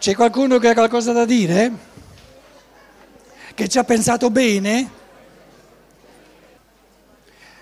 C'è 0.00 0.14
qualcuno 0.14 0.56
che 0.58 0.68
ha 0.68 0.72
qualcosa 0.72 1.12
da 1.12 1.26
dire? 1.26 1.70
Che 3.54 3.68
ci 3.68 3.76
ha 3.76 3.84
pensato 3.84 4.30
bene? 4.30 4.90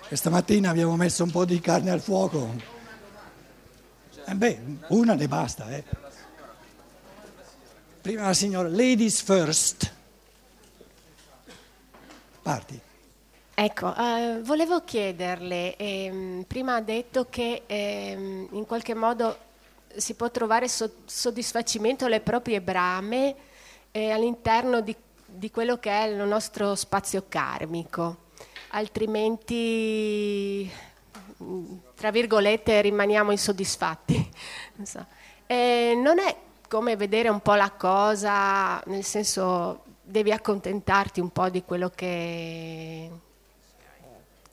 Questa 0.07 0.29
mattina 0.29 0.69
abbiamo 0.69 0.95
messo 0.95 1.25
un 1.25 1.31
po' 1.31 1.43
di 1.43 1.59
carne 1.59 1.91
al 1.91 1.99
fuoco. 1.99 2.55
Eh 4.25 4.35
beh, 4.35 4.59
una 4.87 5.15
ne 5.15 5.27
basta, 5.27 5.69
eh. 5.69 5.83
Prima 7.99 8.27
la 8.27 8.33
signora, 8.33 8.69
ladies 8.69 9.21
first. 9.21 9.93
Parti. 12.41 12.79
Ecco, 13.53 13.93
eh, 13.93 14.39
volevo 14.43 14.85
chiederle, 14.85 15.75
ehm, 15.75 16.43
prima 16.47 16.75
ha 16.75 16.81
detto 16.81 17.27
che 17.29 17.63
ehm, 17.65 18.47
in 18.51 18.65
qualche 18.65 18.93
modo 18.93 19.47
si 19.99 20.15
può 20.15 20.31
trovare 20.31 20.67
so- 20.67 20.91
soddisfacimento 21.05 22.05
alle 22.05 22.21
proprie 22.21 22.61
brame 22.61 23.35
eh, 23.91 24.11
all'interno 24.11 24.81
di, 24.81 24.95
di, 25.25 25.51
quello 25.51 25.77
che 25.77 25.91
è 25.91 26.07
il 26.07 26.27
nostro 26.27 26.75
spazio 26.75 27.25
karmico, 27.27 28.27
altrimenti, 28.69 30.69
tra 31.95 32.11
virgolette, 32.11 32.81
rimaniamo 32.81 33.31
insoddisfatti. 33.31 34.15
non, 34.75 34.85
so. 34.85 35.05
non 35.47 36.19
è 36.19 36.35
come 36.67 36.95
vedere 36.95 37.29
un 37.29 37.41
po' 37.41 37.55
la 37.55 37.71
cosa, 37.71 38.81
nel 38.85 39.03
senso 39.03 39.83
devi 40.01 40.31
accontentarti 40.31 41.19
un 41.19 41.29
po' 41.29 41.49
di 41.49 41.63
quello 41.63 41.91
che 41.93 43.09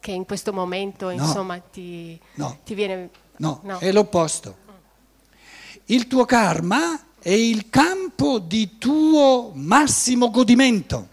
che 0.06 0.12
in 0.12 0.24
questo 0.24 0.52
momento 0.52 1.09
insomma, 1.09 1.59
ti, 1.59 2.16
no. 2.34 2.59
ti, 2.62 2.74
viene... 2.74 3.10
No, 3.38 3.59
no, 3.65 3.78
è 3.78 3.90
l'opposto. 3.90 4.59
Il 5.86 6.08
tuo 6.08 6.24
karma 6.24 7.00
è 7.18 7.30
il 7.30 7.70
campo 7.70 8.38
di 8.38 8.76
tuo 8.78 9.52
massimo 9.54 10.30
godimento, 10.30 11.09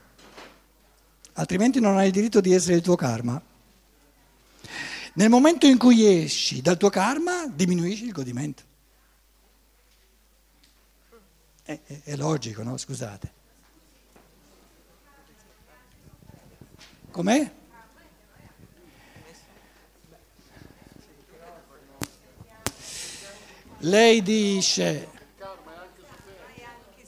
altrimenti 1.34 1.80
non 1.80 1.98
hai 1.98 2.08
il 2.08 2.12
diritto 2.12 2.42
di 2.42 2.54
essere 2.54 2.76
il 2.76 2.82
tuo 2.82 2.96
karma. 2.96 3.42
Nel 5.16 5.30
momento 5.30 5.68
in 5.68 5.78
cui 5.78 6.24
esci 6.24 6.62
dal 6.62 6.78
tuo 6.78 6.90
karma 6.90 7.46
diminuisci 7.48 8.06
il 8.06 8.12
godimento. 8.12 8.64
È, 11.62 11.80
è, 11.86 12.02
è 12.04 12.16
logico, 12.16 12.64
no? 12.64 12.76
Scusate. 12.78 13.32
Com'è? 17.12 17.52
Lei 23.86 24.22
dice, 24.22 25.10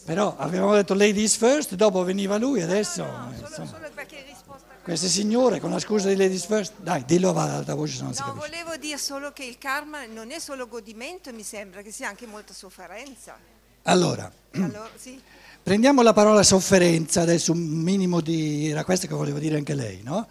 però 0.04 0.36
avevamo 0.38 0.74
detto 0.74 0.94
ladies 0.94 1.38
first, 1.38 1.76
dopo 1.76 2.04
veniva 2.04 2.38
lui, 2.38 2.62
adesso... 2.62 3.06
Insomma, 3.40 3.84
queste 4.84 5.08
signore 5.08 5.60
con 5.60 5.72
la 5.72 5.80
scusa 5.80 6.10
di 6.10 6.16
ladies 6.16 6.46
first, 6.46 6.74
dai, 6.78 7.06
dillo 7.06 7.30
ad 7.32 7.50
alta 7.50 7.74
voce 7.74 7.96
se 7.96 8.04
non 8.04 8.14
si 8.14 8.20
no, 8.20 8.34
capisce. 8.34 8.50
volevo 8.50 8.78
dire 8.78 8.98
solo 9.00 9.32
che 9.32 9.44
il 9.44 9.58
karma 9.58 10.06
non 10.06 10.30
è 10.30 10.38
solo 10.38 10.68
godimento, 10.68 11.34
mi 11.34 11.42
sembra 11.42 11.82
che 11.82 11.92
sia 11.92 12.08
anche 12.08 12.28
molta 12.28 12.54
sofferenza. 12.54 13.36
Allora, 13.84 14.32
allora 14.52 14.90
sì. 14.96 15.20
prendiamo 15.64 16.04
la 16.04 16.14
parola 16.14 16.44
sofferenza, 16.44 17.22
adesso 17.22 17.54
un 17.54 17.60
minimo 17.60 18.22
di... 18.22 18.70
era 18.70 18.84
questo 18.84 19.08
che 19.08 19.16
voleva 19.16 19.40
dire 19.40 19.56
anche 19.56 19.74
lei, 19.74 20.02
no? 20.04 20.28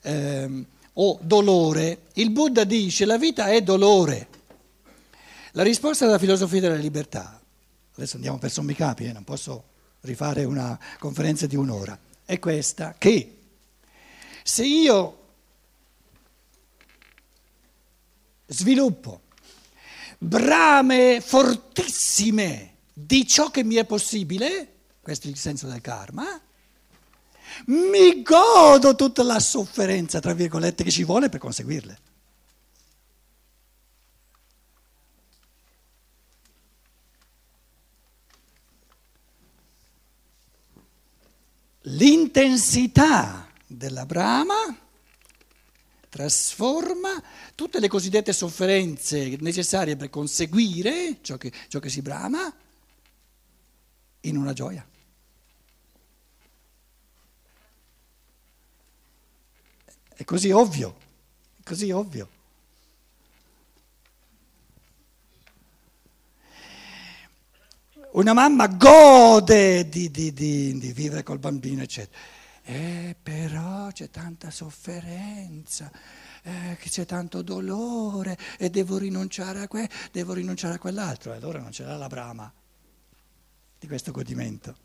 Eh, 0.00 0.64
o 0.94 1.18
dolore. 1.20 1.98
Il 2.14 2.30
Buddha 2.30 2.64
dice 2.64 3.04
la 3.04 3.18
vita 3.18 3.48
è 3.50 3.60
dolore. 3.60 4.28
La 5.56 5.62
risposta 5.62 6.04
della 6.04 6.18
filosofia 6.18 6.60
della 6.60 6.74
libertà, 6.74 7.40
adesso 7.94 8.16
andiamo 8.16 8.36
per 8.36 8.50
sommi 8.50 8.74
capi, 8.74 9.06
eh, 9.06 9.12
non 9.12 9.24
posso 9.24 9.64
rifare 10.02 10.44
una 10.44 10.78
conferenza 10.98 11.46
di 11.46 11.56
un'ora, 11.56 11.98
è 12.26 12.38
questa, 12.38 12.94
che 12.98 13.38
se 14.42 14.66
io 14.66 15.18
sviluppo 18.48 19.22
brame 20.18 21.22
fortissime 21.22 22.74
di 22.92 23.26
ciò 23.26 23.50
che 23.50 23.64
mi 23.64 23.76
è 23.76 23.86
possibile, 23.86 24.72
questo 25.00 25.26
è 25.26 25.30
il 25.30 25.38
senso 25.38 25.68
del 25.68 25.80
karma, 25.80 26.38
mi 27.68 28.20
godo 28.20 28.94
tutta 28.94 29.22
la 29.22 29.40
sofferenza, 29.40 30.20
tra 30.20 30.34
virgolette, 30.34 30.84
che 30.84 30.90
ci 30.90 31.04
vuole 31.04 31.30
per 31.30 31.40
conseguirle. 31.40 31.98
L'intensità 41.88 43.48
della 43.66 44.06
brama 44.06 44.54
trasforma 46.08 47.22
tutte 47.54 47.78
le 47.78 47.88
cosiddette 47.88 48.32
sofferenze 48.32 49.36
necessarie 49.40 49.96
per 49.96 50.08
conseguire 50.08 51.18
ciò 51.20 51.36
che, 51.36 51.52
ciò 51.68 51.78
che 51.78 51.90
si 51.90 52.00
brama 52.00 52.52
in 54.20 54.36
una 54.36 54.52
gioia. 54.52 54.86
È 60.14 60.24
così 60.24 60.50
ovvio, 60.50 60.96
è 61.60 61.62
così 61.62 61.90
ovvio. 61.90 62.35
Una 68.16 68.32
mamma 68.32 68.66
gode 68.66 69.90
di, 69.90 70.10
di, 70.10 70.32
di, 70.32 70.78
di 70.78 70.92
vivere 70.92 71.22
col 71.22 71.38
bambino, 71.38 71.82
eccetera. 71.82 72.18
Eh, 72.62 73.14
però 73.22 73.88
c'è 73.92 74.08
tanta 74.08 74.50
sofferenza, 74.50 75.92
eh, 76.42 76.78
c'è 76.80 77.04
tanto 77.04 77.42
dolore 77.42 78.38
e 78.56 78.70
devo 78.70 78.96
rinunciare 78.96 79.60
a 79.60 79.68
questo, 79.68 79.94
devo 80.12 80.32
rinunciare 80.32 80.76
a 80.76 80.78
quell'altro. 80.78 81.34
E 81.34 81.36
allora 81.36 81.60
non 81.60 81.72
ce 81.72 81.84
l'ha 81.84 81.98
la 81.98 82.06
brama 82.06 82.50
di 83.78 83.86
questo 83.86 84.12
godimento. 84.12 84.76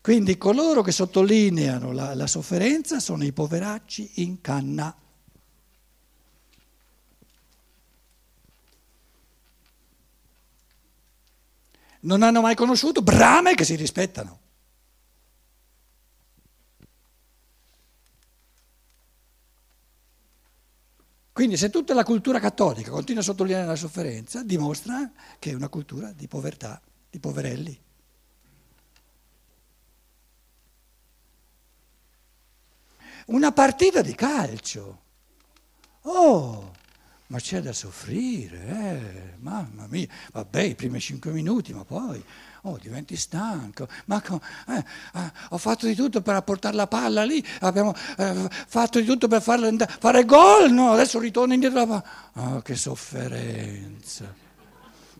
Quindi 0.00 0.38
coloro 0.38 0.82
che 0.82 0.92
sottolineano 0.92 1.90
la, 1.90 2.14
la 2.14 2.28
sofferenza 2.28 3.00
sono 3.00 3.24
i 3.24 3.32
poveracci 3.32 4.22
in 4.22 4.40
canna. 4.40 4.96
Non 12.04 12.22
hanno 12.22 12.40
mai 12.40 12.54
conosciuto 12.54 13.02
brame 13.02 13.54
che 13.54 13.64
si 13.64 13.74
rispettano. 13.74 14.40
Quindi 21.32 21.56
se 21.56 21.68
tutta 21.68 21.94
la 21.94 22.04
cultura 22.04 22.38
cattolica 22.38 22.90
continua 22.92 23.20
a 23.20 23.24
sottolineare 23.24 23.66
la 23.66 23.74
sofferenza, 23.74 24.44
dimostra 24.44 25.10
che 25.40 25.50
è 25.50 25.54
una 25.54 25.68
cultura 25.68 26.12
di 26.12 26.28
povertà, 26.28 26.80
di 27.10 27.18
poverelli. 27.18 27.82
Una 33.26 33.50
partita 33.50 34.00
di 34.00 34.14
calcio. 34.14 35.02
Oh, 36.02 36.72
ma 37.34 37.40
c'è 37.40 37.60
da 37.60 37.72
soffrire, 37.72 38.66
eh? 38.68 39.34
mamma 39.40 39.88
mia, 39.88 40.06
vabbè 40.32 40.60
i 40.60 40.76
primi 40.76 41.00
cinque 41.00 41.32
minuti, 41.32 41.72
ma 41.72 41.84
poi 41.84 42.22
oh, 42.62 42.78
diventi 42.80 43.16
stanco, 43.16 43.88
ma 44.04 44.22
eh, 44.68 44.76
eh, 44.76 44.84
ho 45.48 45.58
fatto 45.58 45.88
di 45.88 45.96
tutto 45.96 46.20
per 46.20 46.36
apportare 46.36 46.76
la 46.76 46.86
palla 46.86 47.24
lì, 47.24 47.44
abbiamo 47.62 47.92
eh, 48.18 48.48
fatto 48.68 49.00
di 49.00 49.04
tutto 49.04 49.26
per 49.26 49.42
farla, 49.42 49.68
fare 49.98 50.24
gol, 50.24 50.70
no, 50.70 50.92
adesso 50.92 51.18
ritorno 51.18 51.54
indietro 51.54 51.80
la 51.80 51.86
palla, 51.86 52.04
oh, 52.34 52.62
che 52.62 52.76
sofferenza, 52.76 54.32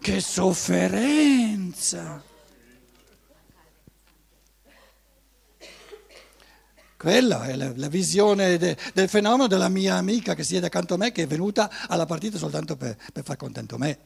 che 0.00 0.20
sofferenza. 0.20 2.22
Quella 7.04 7.44
è 7.44 7.54
la, 7.54 7.70
la 7.76 7.88
visione 7.88 8.56
de, 8.56 8.78
del 8.94 9.10
fenomeno 9.10 9.46
della 9.46 9.68
mia 9.68 9.96
amica 9.96 10.34
che 10.34 10.42
siede 10.42 10.64
accanto 10.64 10.94
a 10.94 10.96
me, 10.96 11.12
che 11.12 11.24
è 11.24 11.26
venuta 11.26 11.70
alla 11.86 12.06
partita 12.06 12.38
soltanto 12.38 12.76
per, 12.76 12.96
per 13.12 13.22
far 13.22 13.36
contento 13.36 13.76
me. 13.76 13.98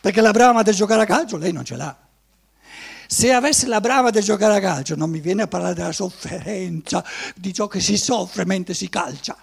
Perché 0.00 0.20
la 0.20 0.30
brama 0.30 0.62
del 0.62 0.76
giocare 0.76 1.02
a 1.02 1.04
calcio 1.04 1.36
lei 1.36 1.50
non 1.50 1.64
ce 1.64 1.74
l'ha. 1.74 1.98
Se 3.08 3.32
avesse 3.32 3.66
la 3.66 3.80
brama 3.80 4.10
del 4.10 4.22
giocare 4.22 4.54
a 4.54 4.60
calcio 4.60 4.94
non 4.94 5.10
mi 5.10 5.18
viene 5.18 5.42
a 5.42 5.48
parlare 5.48 5.74
della 5.74 5.90
sofferenza, 5.90 7.04
di 7.34 7.52
ciò 7.52 7.66
che 7.66 7.80
si 7.80 7.98
soffre 7.98 8.44
mentre 8.44 8.74
si 8.74 8.88
calcia. 8.88 9.36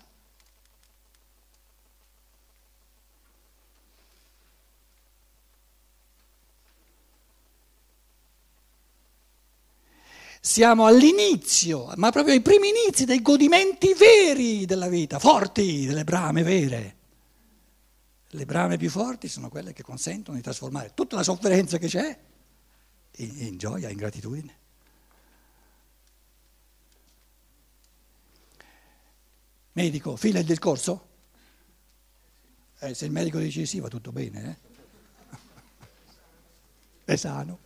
Siamo 10.41 10.86
all'inizio, 10.86 11.91
ma 11.97 12.12
proprio 12.12 12.33
ai 12.33 12.41
primi 12.41 12.69
inizi 12.69 13.03
dei 13.03 13.21
godimenti 13.21 13.94
veri 13.94 14.65
della 14.65 14.88
vita, 14.88 15.19
forti, 15.19 15.86
delle 15.86 16.06
brame 16.06 16.44
vere. 16.44 16.97
Le 18.30 18.45
brame 18.45 18.77
più 18.77 18.89
forti 18.89 19.27
sono 19.27 19.50
quelle 19.50 19.74
che 19.74 19.83
consentono 19.83 20.38
di 20.38 20.44
trasformare 20.44 20.94
tutta 20.94 21.18
la 21.18 21.24
sofferenza 21.24 21.77
che 21.77 21.88
c'è 21.88 22.19
in, 23.18 23.41
in 23.47 23.57
gioia, 23.57 23.89
in 23.89 23.97
gratitudine. 23.97 24.57
Medico, 29.74 30.15
fila 30.15 30.39
il 30.39 30.45
discorso? 30.45 31.07
Eh, 32.80 32.94
se 32.94 33.06
il 33.06 33.12
medico 33.12 33.39
dice 33.39 33.65
sì 33.65 33.81
va 33.81 33.89
tutto 33.89 34.13
bene, 34.13 34.50
eh? 34.50 34.68
È 37.12 37.15
sano, 37.18 37.59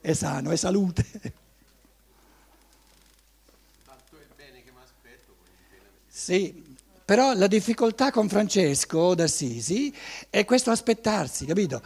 è 0.00 0.14
sano, 0.14 0.50
è 0.50 0.56
salute. 0.56 1.46
Sì, 6.28 6.62
però 7.06 7.32
la 7.32 7.46
difficoltà 7.46 8.10
con 8.10 8.28
Francesco 8.28 9.14
d'Assisi 9.14 9.90
è 10.28 10.44
questo 10.44 10.70
aspettarsi, 10.70 11.46
capito? 11.46 11.80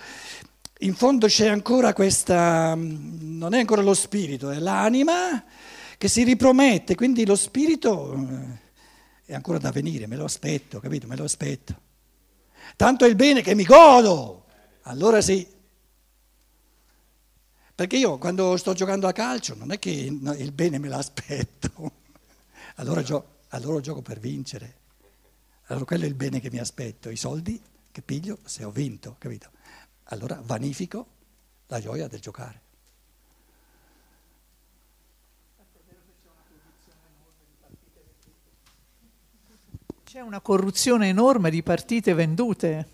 In 0.81 0.97
fondo 0.97 1.29
c'è 1.29 1.47
ancora 1.47 1.93
questa, 1.93 2.75
non 2.75 3.55
è 3.55 3.61
ancora 3.61 3.83
lo 3.83 3.95
spirito, 3.95 4.51
è 4.51 4.59
l'anima 4.59 5.45
che 5.97 6.09
si 6.09 6.25
ripromette, 6.25 6.97
quindi 6.97 7.25
lo 7.25 7.37
spirito 7.37 8.15
eh, 8.15 8.59
è 9.27 9.35
ancora 9.35 9.59
da 9.59 9.71
venire, 9.71 10.09
me 10.09 10.17
lo 10.17 10.25
aspetto, 10.25 10.81
capito? 10.81 11.07
Me 11.07 11.15
lo 11.15 11.23
aspetto. 11.23 11.81
Tanto 12.75 13.05
è 13.05 13.09
il 13.09 13.15
bene 13.15 13.43
che 13.43 13.55
mi 13.55 13.63
godo, 13.63 14.47
allora 14.83 15.21
sì. 15.21 15.47
Perché 17.77 17.97
io 17.97 18.19
quando 18.19 18.57
sto 18.57 18.73
giocando 18.73 19.07
a 19.07 19.13
calcio 19.13 19.55
non 19.55 19.71
è 19.71 19.79
che 19.79 19.91
il 19.91 20.53
bene 20.53 20.81
me 20.81 20.89
l'aspetto, 20.89 21.93
allora, 22.75 23.05
gio- 23.05 23.32
allora 23.53 23.81
gioco 23.81 24.03
per 24.03 24.19
vincere. 24.19 24.81
Allora 25.67 25.85
quello 25.85 26.05
è 26.05 26.09
il 26.09 26.15
bene 26.15 26.41
che 26.41 26.51
mi 26.51 26.59
aspetto, 26.59 27.09
i 27.09 27.17
soldi 27.17 27.61
che 27.91 28.03
piglio 28.03 28.39
se 28.45 28.65
ho 28.65 28.71
vinto, 28.71 29.17
capito? 29.19 29.51
Allora 30.05 30.41
vanifico 30.43 31.07
la 31.67 31.81
gioia 31.81 32.09
del 32.09 32.21
giocare. 32.21 32.61
C'è 40.05 40.21
una 40.21 40.41
corruzione 40.41 41.09
enorme 41.09 41.51
di 41.51 41.63
partite 41.63 42.13
vendute. 42.13 42.89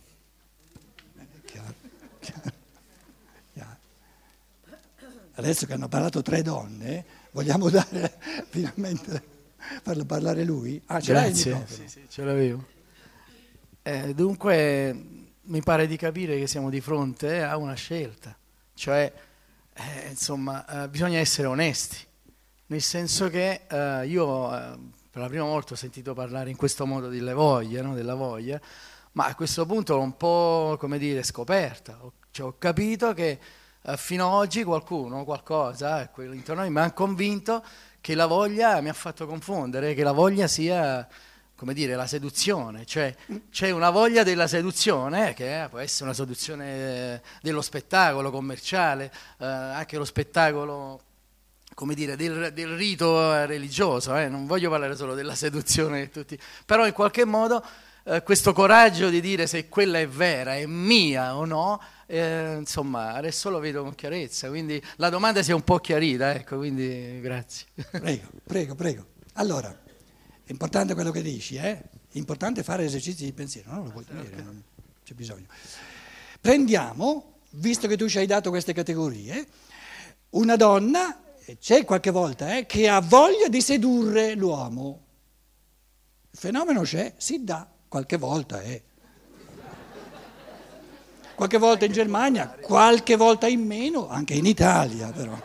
Chiaro, 1.47 1.75
chiaro, 2.21 2.53
chiaro. 3.53 3.77
Adesso 5.35 5.67
che 5.67 5.73
hanno 5.73 5.89
parlato 5.89 6.23
tre 6.23 6.43
donne, 6.43 7.05
vogliamo 7.33 7.71
dare 7.71 8.21
finalmente 8.51 9.38
farlo 9.83 10.05
parlare 10.05 10.45
lui? 10.45 10.81
Ah, 10.87 11.01
ce 11.01 11.13
Grazie. 11.13 11.51
l'hai 11.51 11.65
Sì, 11.67 11.89
sì, 11.89 12.05
ce 12.09 12.25
l'avevo. 12.25 12.65
Eh, 13.83 14.15
dunque, 14.15 15.19
mi 15.43 15.63
pare 15.63 15.87
di 15.87 15.97
capire 15.97 16.39
che 16.39 16.47
siamo 16.47 16.71
di 16.71 16.81
fronte 16.81 17.43
a 17.43 17.57
una 17.57 17.75
scelta, 17.75 18.37
cioè, 18.75 19.13
eh, 19.73 20.09
insomma, 20.09 20.85
eh, 20.85 20.89
bisogna 20.89 21.19
essere 21.19 21.49
onesti, 21.49 21.97
nel 22.67 22.83
senso 22.83 23.29
che 23.31 23.63
eh, 23.67 24.07
io 24.07 24.55
eh, 24.55 24.79
per 25.11 25.23
la 25.23 25.29
prima 25.29 25.45
volta 25.45 25.73
ho 25.73 25.77
sentito 25.77 26.13
parlare 26.13 26.51
in 26.51 26.57
questo 26.57 26.85
modo 26.85 27.09
delle 27.09 27.33
voglie, 27.33 27.81
no? 27.81 27.95
della 27.95 28.15
voglia, 28.15 28.61
ma 29.13 29.27
a 29.27 29.35
questo 29.35 29.65
punto 29.65 29.97
l'ho 29.97 30.03
un 30.03 30.17
po', 30.17 30.77
come 30.79 30.99
dire, 30.99 31.23
scoperta, 31.23 31.99
ho, 32.03 32.13
cioè, 32.31 32.47
ho 32.47 32.57
capito 32.59 33.15
che 33.15 33.39
eh, 33.83 33.97
fino 33.97 34.27
ad 34.27 34.33
oggi 34.35 34.65
qualcuno, 34.65 35.25
qualcosa, 35.25 36.03
ecco, 36.03 36.23
intorno 36.23 36.63
a 36.63 36.65
me 36.65 36.71
mi 36.71 36.81
ha 36.81 36.93
convinto 36.93 37.65
che 38.01 38.15
la 38.15 38.27
voglia 38.27 38.81
mi 38.81 38.89
ha 38.89 38.95
fatto 38.95 39.27
confondere, 39.27 39.95
che 39.95 40.03
la 40.03 40.13
voglia 40.13 40.47
sia, 40.47 41.07
come 41.55 41.75
dire, 41.75 41.95
la 41.95 42.07
seduzione, 42.07 42.87
cioè 42.87 43.15
c'è 43.51 43.71
una 43.71 43.91
voglia 43.91 44.23
della 44.23 44.47
seduzione, 44.47 45.35
che 45.35 45.67
può 45.69 45.79
essere 45.79 46.05
una 46.05 46.15
seduzione 46.15 47.23
dello 47.43 47.63
spettacolo 47.63 48.31
commerciale, 48.31 49.13
eh, 49.39 49.45
anche 49.45 49.97
lo 49.97 50.05
spettacolo 50.05 51.03
come 51.75 51.95
dire, 51.95 52.17
del, 52.17 52.53
del 52.53 52.75
rito 52.75 53.45
religioso, 53.45 54.17
eh? 54.17 54.29
non 54.29 54.47
voglio 54.47 54.69
parlare 54.69 54.97
solo 54.97 55.15
della 55.15 55.37
seduzione 55.37 56.01
di 56.01 56.11
tutti, 56.11 56.37
però 56.67 56.85
in 56.85 56.93
qualche 56.93 57.25
modo 57.25 57.65
eh, 58.03 58.23
questo 58.25 58.53
coraggio 58.53 59.09
di 59.11 59.21
dire 59.21 59.47
se 59.47 59.69
quella 59.69 60.01
è 60.01 60.09
vera, 60.09 60.57
è 60.57 60.67
mia 60.67 61.37
o 61.37 61.45
no, 61.45 61.81
eh, 62.11 62.57
insomma, 62.59 63.13
adesso 63.13 63.51
lo 63.51 63.59
vedo 63.59 63.83
con 63.83 63.95
chiarezza, 63.95 64.49
quindi 64.49 64.83
la 64.97 65.11
domanda 65.11 65.43
si 65.43 65.51
è 65.51 65.55
un 65.55 65.63
po' 65.63 65.79
chiarita, 65.79 66.33
ecco, 66.33 66.57
quindi 66.57 67.21
grazie. 67.21 67.67
Prego, 67.91 68.29
prego, 68.45 68.75
prego. 68.75 69.07
Allora, 69.35 69.69
è 69.69 70.51
importante 70.51 70.95
quello 70.95 71.11
che 71.11 71.21
dici, 71.21 71.57
eh? 71.57 71.83
È 72.11 72.17
importante 72.17 72.63
fare 72.63 72.85
esercizi 72.85 73.25
di 73.25 73.33
pensiero, 73.35 73.73
no? 73.73 73.85
Lo 73.85 73.91
puoi 73.91 74.07
tenere, 74.07 74.29
okay. 74.29 74.43
non 74.43 74.63
c'è 75.05 75.13
bisogno. 75.13 75.47
Prendiamo, 76.41 77.41
visto 77.51 77.87
che 77.87 77.99
tu 77.99 78.09
ci 78.09 78.17
hai 78.17 78.27
dato 78.27 78.49
queste 78.49 78.73
categorie, 78.73 79.47
una 80.31 80.57
donna, 80.57 81.23
c'è 81.61 81.85
qualche 81.85 82.11
volta, 82.11 82.57
eh, 82.57 82.65
che 82.65 82.89
ha 82.89 83.01
voglia 83.01 83.49
di 83.49 83.61
sedurre 83.61 84.35
l'uomo. 84.35 85.05
Il 86.31 86.39
fenomeno 86.39 86.81
c'è, 86.83 87.13
si 87.19 87.45
dà, 87.45 87.71
qualche 87.87 88.17
volta, 88.17 88.63
eh 88.63 88.85
qualche 91.39 91.59
volta 91.59 91.85
in 91.85 91.93
Germania, 91.93 92.49
qualche 92.49 93.15
volta 93.15 93.47
in 93.47 93.65
meno, 93.65 94.09
anche 94.09 94.35
in 94.35 94.45
Italia 94.45 95.13
però. 95.13 95.41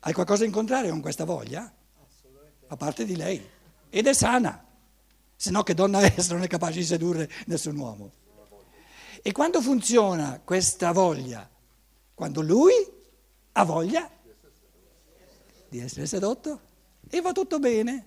Hai 0.00 0.12
qualcosa 0.14 0.46
in 0.46 0.50
contrario 0.50 0.90
con 0.92 1.02
questa 1.02 1.26
voglia? 1.26 1.70
A 2.68 2.76
parte 2.76 3.04
di 3.04 3.16
lei. 3.16 3.46
Ed 3.90 4.06
è 4.06 4.14
sana, 4.14 4.64
se 5.36 5.50
no 5.50 5.62
che 5.62 5.74
donna 5.74 6.00
è 6.00 6.18
se 6.18 6.32
non 6.32 6.42
è 6.42 6.46
capace 6.46 6.78
di 6.78 6.86
sedurre 6.86 7.30
nessun 7.44 7.76
uomo. 7.76 8.10
E 9.20 9.30
quando 9.32 9.60
funziona 9.60 10.40
questa 10.42 10.90
voglia? 10.92 11.46
Quando 12.14 12.40
lui 12.40 12.72
ha 13.52 13.64
voglia 13.64 14.10
di 15.68 15.78
essere 15.80 16.06
sedotto 16.06 16.60
e 17.10 17.20
va 17.20 17.32
tutto 17.32 17.58
bene. 17.58 18.06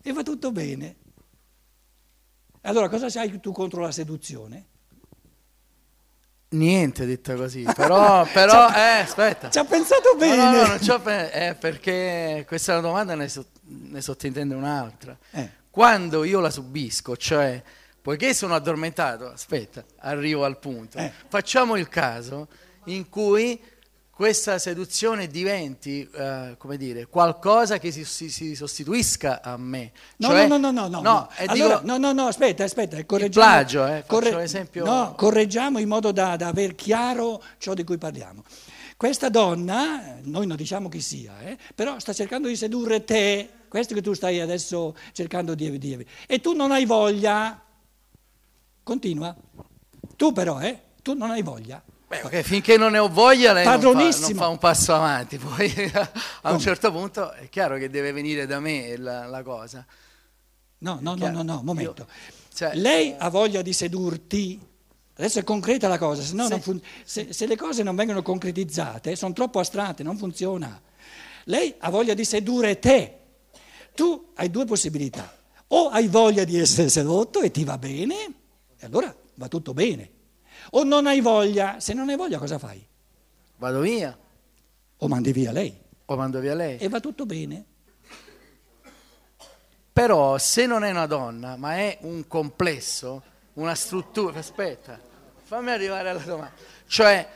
E 0.00 0.12
va 0.12 0.22
tutto 0.22 0.52
bene. 0.52 1.00
Allora 2.62 2.88
cosa 2.88 3.06
hai 3.20 3.40
tu 3.40 3.52
contro 3.52 3.80
la 3.80 3.90
seduzione? 3.92 4.66
Niente 6.50 7.06
detta 7.06 7.34
così, 7.34 7.62
però, 7.74 8.26
però 8.26 8.68
eh, 8.70 9.00
aspetta. 9.00 9.50
Ci 9.50 9.58
ha 9.58 9.64
pensato 9.64 10.14
bene. 10.16 10.36
No, 10.36 10.50
no, 10.50 10.66
no, 10.66 10.78
non 10.80 11.02
pe- 11.02 11.30
eh, 11.30 11.54
perché 11.54 12.44
questa 12.46 12.72
è 12.72 12.78
una 12.78 12.86
domanda 12.88 13.14
ne, 13.14 13.28
so- 13.28 13.46
ne 13.64 14.00
sottintende 14.00 14.54
un'altra. 14.54 15.16
Eh. 15.30 15.50
Quando 15.70 16.24
io 16.24 16.40
la 16.40 16.50
subisco, 16.50 17.16
cioè, 17.16 17.62
poiché 18.00 18.34
sono 18.34 18.54
addormentato, 18.54 19.28
aspetta, 19.30 19.82
arrivo 20.00 20.44
al 20.44 20.58
punto. 20.58 20.98
Eh. 20.98 21.10
Facciamo 21.28 21.76
il 21.76 21.88
caso 21.88 22.48
in 22.86 23.08
cui 23.08 23.58
questa 24.22 24.60
seduzione 24.60 25.26
diventi, 25.26 26.08
uh, 26.14 26.56
come 26.56 26.76
dire, 26.76 27.06
qualcosa 27.06 27.78
che 27.78 27.90
si, 27.90 28.04
si, 28.04 28.30
si, 28.30 28.54
sostituisca 28.54 29.42
a 29.42 29.56
me. 29.56 29.90
No, 30.18 30.28
cioè, 30.28 30.46
no, 30.46 30.58
no, 30.58 30.70
no, 30.70 30.86
no, 30.86 31.00
no. 31.00 31.28
Allora, 31.38 31.52
dico, 31.52 31.80
no, 31.82 31.98
no, 31.98 32.12
no, 32.12 32.26
aspetta, 32.28 32.62
aspetta, 32.62 33.04
correggiamo. 33.04 33.44
plagio, 33.44 33.84
eh, 33.84 34.04
corre- 34.06 34.40
esempio... 34.40 34.84
No, 34.84 35.16
correggiamo 35.16 35.80
in 35.80 35.88
modo 35.88 36.12
da, 36.12 36.36
da 36.36 36.46
aver 36.46 36.76
chiaro 36.76 37.42
ciò 37.58 37.74
di 37.74 37.82
cui 37.82 37.98
parliamo. 37.98 38.44
Questa 38.96 39.28
donna, 39.28 40.18
noi 40.22 40.46
non 40.46 40.56
diciamo 40.56 40.88
chi 40.88 41.00
sia, 41.00 41.40
eh, 41.40 41.58
però 41.74 41.98
sta 41.98 42.12
cercando 42.12 42.46
di 42.46 42.54
sedurre 42.54 43.02
te, 43.02 43.48
questo 43.66 43.92
che 43.92 44.02
tu 44.02 44.12
stai 44.12 44.38
adesso 44.38 44.96
cercando 45.10 45.56
di 45.56 45.76
dire, 45.80 46.06
e 46.28 46.40
tu 46.40 46.52
non 46.52 46.70
hai 46.70 46.84
voglia. 46.84 47.60
Continua. 48.84 49.34
Tu 50.14 50.32
però, 50.32 50.60
eh, 50.60 50.80
tu 51.02 51.14
non 51.14 51.32
hai 51.32 51.42
voglia. 51.42 51.82
Beh, 52.12 52.24
okay, 52.24 52.42
finché 52.42 52.76
non 52.76 52.92
ne 52.92 52.98
ho 52.98 53.08
voglia 53.08 53.54
lei 53.54 53.64
non 53.64 53.80
fa, 53.80 54.18
non 54.18 54.34
fa, 54.34 54.48
un 54.48 54.58
passo 54.58 54.94
avanti, 54.94 55.38
poi 55.38 55.72
a 56.42 56.52
un 56.52 56.58
certo 56.58 56.92
punto 56.92 57.32
è 57.32 57.48
chiaro 57.48 57.78
che 57.78 57.88
deve 57.88 58.12
venire 58.12 58.44
da 58.44 58.60
me 58.60 58.98
la, 58.98 59.24
la 59.24 59.42
cosa. 59.42 59.86
No, 60.80 60.98
no, 61.00 61.14
no, 61.14 61.30
no, 61.30 61.42
no, 61.42 61.62
momento. 61.62 62.02
Io, 62.02 62.34
cioè, 62.52 62.74
lei 62.74 63.14
ha 63.16 63.30
voglia 63.30 63.62
di 63.62 63.72
sedurti, 63.72 64.60
adesso 65.16 65.38
è 65.38 65.42
concreta 65.42 65.88
la 65.88 65.96
cosa, 65.96 66.20
se, 66.20 66.34
no 66.34 66.46
fun- 66.58 66.82
se, 67.02 67.32
se 67.32 67.46
le 67.46 67.56
cose 67.56 67.82
non 67.82 67.96
vengono 67.96 68.20
concretizzate, 68.20 69.16
sono 69.16 69.32
troppo 69.32 69.58
astratte, 69.58 70.02
non 70.02 70.18
funziona. 70.18 70.78
Lei 71.44 71.74
ha 71.78 71.88
voglia 71.88 72.12
di 72.12 72.26
sedurre 72.26 72.78
te, 72.78 73.20
tu 73.94 74.32
hai 74.34 74.50
due 74.50 74.66
possibilità, 74.66 75.34
o 75.68 75.88
hai 75.88 76.08
voglia 76.08 76.44
di 76.44 76.58
essere 76.58 76.90
sedotto 76.90 77.40
e 77.40 77.50
ti 77.50 77.64
va 77.64 77.78
bene, 77.78 78.16
e 78.76 78.84
allora 78.84 79.16
va 79.36 79.48
tutto 79.48 79.72
bene 79.72 80.20
o 80.70 80.84
non 80.84 81.06
hai 81.06 81.20
voglia, 81.20 81.80
se 81.80 81.92
non 81.92 82.08
hai 82.08 82.16
voglia 82.16 82.38
cosa 82.38 82.58
fai? 82.58 82.84
Vado 83.56 83.80
via. 83.80 84.16
O 84.98 85.08
mandi 85.08 85.32
via 85.32 85.52
lei. 85.52 85.76
O 86.06 86.16
mando 86.16 86.40
via 86.40 86.54
lei. 86.54 86.78
E 86.78 86.88
va 86.88 87.00
tutto 87.00 87.26
bene. 87.26 87.64
Però 89.92 90.38
se 90.38 90.66
non 90.66 90.84
è 90.84 90.90
una 90.90 91.06
donna, 91.06 91.56
ma 91.56 91.76
è 91.76 91.98
un 92.02 92.26
complesso, 92.26 93.22
una 93.54 93.74
struttura, 93.74 94.38
aspetta, 94.38 94.98
fammi 95.44 95.70
arrivare 95.70 96.08
alla 96.08 96.20
domanda. 96.20 96.54
Cioè, 96.86 97.28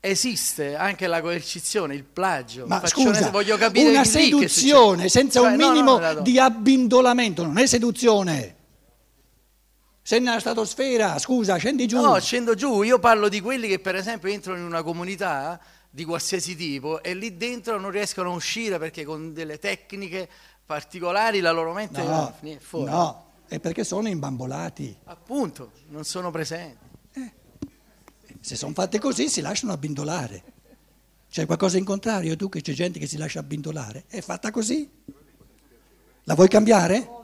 esiste 0.00 0.76
anche 0.76 1.06
la 1.06 1.20
coercizione, 1.20 1.94
il 1.94 2.04
plagio. 2.04 2.66
Ma 2.66 2.86
scusa, 2.86 3.30
voglio 3.30 3.56
capire 3.56 3.90
una 3.90 4.04
seduzione 4.04 5.08
senza 5.08 5.40
Cioè, 5.40 5.50
un 5.50 5.56
minimo 5.56 5.98
no, 5.98 6.12
no. 6.12 6.20
di 6.20 6.38
abbindolamento 6.38 7.42
non 7.44 7.58
è 7.58 7.66
seduzione. 7.66 8.56
Sei 10.08 10.20
nella 10.20 10.40
stratosfera, 10.40 11.18
scusa, 11.18 11.56
scendi 11.56 11.86
giù. 11.86 12.00
No, 12.00 12.18
scendo 12.18 12.54
giù, 12.54 12.80
io 12.80 12.98
parlo 12.98 13.28
di 13.28 13.42
quelli 13.42 13.68
che 13.68 13.78
per 13.78 13.94
esempio 13.94 14.30
entrano 14.30 14.58
in 14.58 14.64
una 14.64 14.82
comunità 14.82 15.60
di 15.90 16.02
qualsiasi 16.06 16.56
tipo 16.56 17.02
e 17.02 17.12
lì 17.12 17.36
dentro 17.36 17.78
non 17.78 17.90
riescono 17.90 18.30
a 18.30 18.34
uscire 18.34 18.78
perché 18.78 19.04
con 19.04 19.34
delle 19.34 19.58
tecniche 19.58 20.26
particolari 20.64 21.40
la 21.40 21.50
loro 21.50 21.74
mente 21.74 22.02
no, 22.02 22.34
è 22.40 22.56
fuori. 22.56 22.90
no, 22.90 23.32
è 23.48 23.60
perché 23.60 23.84
sono 23.84 24.08
imbambolati. 24.08 24.96
Appunto, 25.04 25.72
non 25.88 26.04
sono 26.04 26.30
presenti. 26.30 26.86
Se 28.40 28.56
sono 28.56 28.72
fatte 28.72 28.98
così 28.98 29.28
si 29.28 29.42
lasciano 29.42 29.74
abbindolare. 29.74 30.42
C'è 31.30 31.44
qualcosa 31.44 31.76
in 31.76 31.84
contrario 31.84 32.34
tu 32.34 32.48
che 32.48 32.62
c'è 32.62 32.72
gente 32.72 32.98
che 32.98 33.06
si 33.06 33.18
lascia 33.18 33.40
abbindolare? 33.40 34.04
È 34.06 34.22
fatta 34.22 34.50
così? 34.50 34.90
La 36.22 36.34
vuoi 36.34 36.48
cambiare? 36.48 37.16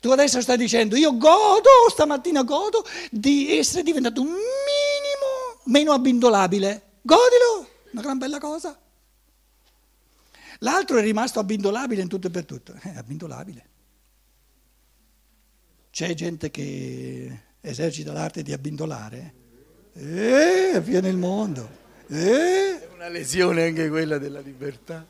Tu 0.00 0.10
adesso 0.10 0.40
stai 0.40 0.56
dicendo 0.56 0.96
io 0.96 1.16
godo, 1.16 1.70
stamattina 1.90 2.42
godo 2.42 2.84
di 3.10 3.56
essere 3.56 3.82
diventato 3.82 4.20
un 4.20 4.28
minimo 4.28 5.62
meno 5.64 5.92
abbindolabile. 5.92 6.82
Godilo, 7.02 7.68
una 7.92 8.02
gran 8.02 8.18
bella 8.18 8.38
cosa. 8.38 8.78
L'altro 10.60 10.98
è 10.98 11.02
rimasto 11.02 11.38
abbindolabile 11.38 12.02
in 12.02 12.08
tutto 12.08 12.26
e 12.28 12.30
per 12.30 12.44
tutto. 12.44 12.74
È 12.80 12.94
abbindolabile. 12.96 13.68
C'è 15.90 16.14
gente 16.14 16.50
che 16.50 17.40
esercita 17.60 18.12
l'arte 18.12 18.42
di 18.42 18.52
abbindolare. 18.52 19.34
Eh, 19.94 20.80
viene 20.82 21.08
il 21.08 21.16
mondo. 21.16 21.68
Eh. 22.08 22.80
È 22.80 22.88
una 22.94 23.08
lesione 23.08 23.64
anche 23.64 23.88
quella 23.88 24.18
della 24.18 24.40
libertà. 24.40 25.06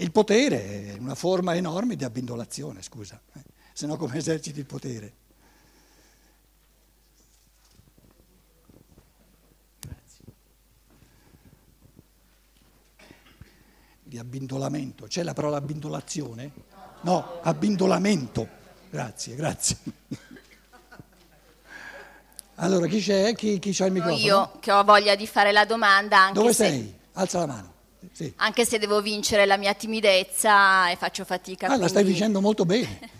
Il 0.00 0.12
potere 0.12 0.94
è 0.94 0.96
una 0.98 1.16
forma 1.16 1.56
enorme 1.56 1.96
di 1.96 2.04
abbindolazione, 2.04 2.82
scusa. 2.82 3.20
Eh. 3.34 3.42
Se 3.72 3.84
no 3.84 3.96
come 3.96 4.16
eserciti 4.16 4.60
il 4.60 4.64
potere? 4.64 5.12
Di 14.04 14.18
abbindolamento. 14.18 15.06
C'è 15.06 15.24
la 15.24 15.34
parola 15.34 15.56
abbindolazione? 15.56 16.52
No, 17.00 17.40
abbindolamento. 17.42 18.48
Grazie, 18.90 19.34
grazie. 19.34 19.78
Allora, 22.54 22.86
chi 22.86 23.00
c'è? 23.00 23.34
Chi, 23.34 23.58
chi 23.58 23.72
c'ha 23.72 23.86
il 23.86 23.92
microfono? 23.92 24.22
Io 24.22 24.58
che 24.60 24.70
ho 24.70 24.84
voglia 24.84 25.16
di 25.16 25.26
fare 25.26 25.50
la 25.50 25.64
domanda, 25.64 26.18
anche, 26.18 26.38
Dove 26.38 26.52
se, 26.52 26.68
sei? 26.68 26.98
Alza 27.14 27.40
la 27.40 27.46
mano. 27.46 27.74
Sì. 28.12 28.32
anche 28.36 28.64
se 28.64 28.78
devo 28.78 29.00
vincere 29.02 29.44
la 29.46 29.56
mia 29.56 29.74
timidezza 29.74 30.88
e 30.90 30.96
faccio 30.96 31.24
fatica. 31.24 31.66
Ah, 31.66 31.76
la 31.76 31.88
stai 31.88 32.02
quindi- 32.02 32.12
dicendo 32.12 32.40
molto 32.40 32.64
bene. 32.64 32.98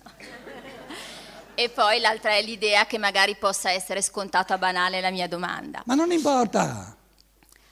E 1.58 1.70
poi 1.70 1.98
l'altra 1.98 2.34
è 2.36 2.40
l'idea 2.42 2.86
che 2.86 2.98
magari 2.98 3.34
possa 3.34 3.72
essere 3.72 4.00
scontata 4.00 4.56
banale 4.58 5.00
la 5.00 5.10
mia 5.10 5.26
domanda. 5.26 5.82
Ma 5.86 5.94
non 5.96 6.12
importa. 6.12 6.96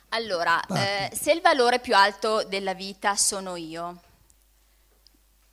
Allora, 0.09 0.61
eh, 0.67 1.15
se 1.15 1.31
il 1.31 1.41
valore 1.41 1.79
più 1.79 1.95
alto 1.95 2.43
della 2.43 2.75
vita 2.75 3.15
sono 3.15 3.55
io, 3.55 4.01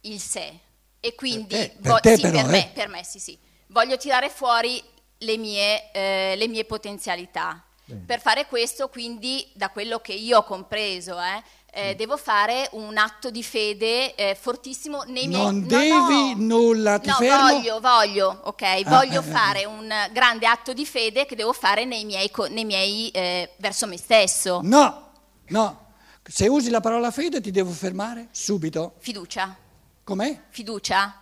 il 0.01 0.19
sé, 0.19 0.51
e 1.00 1.13
quindi 1.13 1.55
Per 1.55 1.69
te, 1.69 1.75
per 1.79 1.91
vo- 1.91 2.00
te 2.00 2.15
sì, 2.15 2.22
però, 2.22 2.41
per 2.41 2.45
me, 2.50 2.65
eh. 2.65 2.69
per 2.74 2.88
me, 2.88 3.03
sì, 3.03 3.19
sì. 3.19 3.38
Voglio 3.67 3.98
tirare 3.98 4.29
fuori 4.31 4.81
le 5.19 5.38
mie, 5.38 5.91
eh, 5.91 6.33
le 6.36 6.48
mie 6.48 6.65
potenzialità. 6.65 7.63
Per 7.86 8.22
fare 8.22 8.46
questo, 8.48 8.88
quindi, 8.88 9.46
da 9.54 9.70
quello 9.70 10.00
che 10.00 10.13
io 10.13 10.38
ho 10.38 10.44
compreso, 10.44 11.18
eh, 11.20 11.44
eh, 11.75 11.96
devo 11.96 12.16
fare 12.18 12.70
un 12.74 12.98
atto 12.98 13.30
di 13.30 13.44
fede 13.44 14.16
eh, 14.16 14.38
fortissimo 14.40 15.04
nei 15.08 15.28
miei 15.28 15.44
Non 15.44 15.60
no, 15.60 15.68
devi 15.68 16.36
no. 16.36 16.60
nulla, 16.60 17.00
ti 17.00 17.10
no, 17.10 17.16
fermo. 17.16 17.50
voglio, 17.50 17.80
voglio, 17.82 18.40
ok, 18.44 18.84
voglio 18.84 19.22
eh, 19.22 19.28
eh, 19.28 19.32
fare 19.32 19.66
un 19.66 19.92
grande 20.13 20.48
atto 20.48 20.72
di 20.72 20.86
fede 20.86 21.25
che 21.25 21.36
devo 21.36 21.52
fare 21.52 21.84
nei 21.84 22.06
miei, 22.06 22.32
nei 22.50 22.63
miei, 22.63 23.12
verso 23.58 23.86
me 23.88 23.98
stesso. 23.98 24.62
No, 24.63 25.10
no. 25.48 25.82
Se 26.25 26.48
usi 26.48 26.70
la 26.70 26.80
parola 26.80 27.12
fede 27.12 27.42
ti 27.42 27.52
devo 27.52 27.72
fermare 27.72 28.30
subito. 28.32 28.94
Fiducia, 29.00 29.58
Com'è? 30.06 30.44
fiducia, 30.50 31.22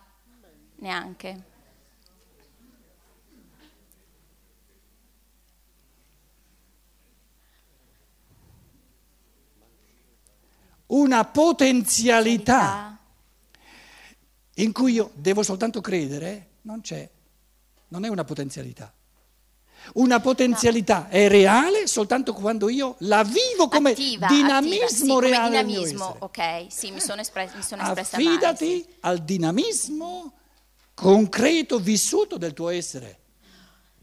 neanche. 0.76 1.50
Una 10.92 11.24
potenzialità 11.24 12.98
in 14.56 14.72
cui 14.72 14.92
io 14.92 15.10
devo 15.14 15.42
soltanto 15.42 15.80
credere, 15.80 16.48
non 16.62 16.82
c'è. 16.82 17.08
Non 17.88 18.04
è 18.04 18.08
una 18.08 18.24
potenzialità. 18.24 18.92
Una 19.94 20.20
potenzialità 20.20 21.08
è 21.08 21.28
reale 21.28 21.86
soltanto 21.86 22.34
quando 22.34 22.68
io 22.68 22.96
la 23.00 23.24
vivo 23.24 23.68
come 23.68 23.92
attiva, 23.92 24.26
dinamismo 24.26 24.84
attiva, 24.84 24.88
sì, 24.88 25.06
come 25.08 25.28
reale 25.28 25.62
mio 25.64 25.78
dinamismo, 25.80 26.16
ok, 26.20 26.66
sì, 26.68 26.90
mi 26.92 27.00
sono, 27.00 27.20
espres- 27.20 27.54
mi 27.54 27.62
sono 27.62 27.82
espressa 27.82 28.16
male, 28.18 28.28
Affidati 28.28 28.66
sì. 28.66 28.86
al 29.00 29.18
dinamismo 29.18 30.32
concreto 30.94 31.78
vissuto 31.80 32.36
del 32.36 32.52
tuo 32.52 32.68
essere. 32.68 33.18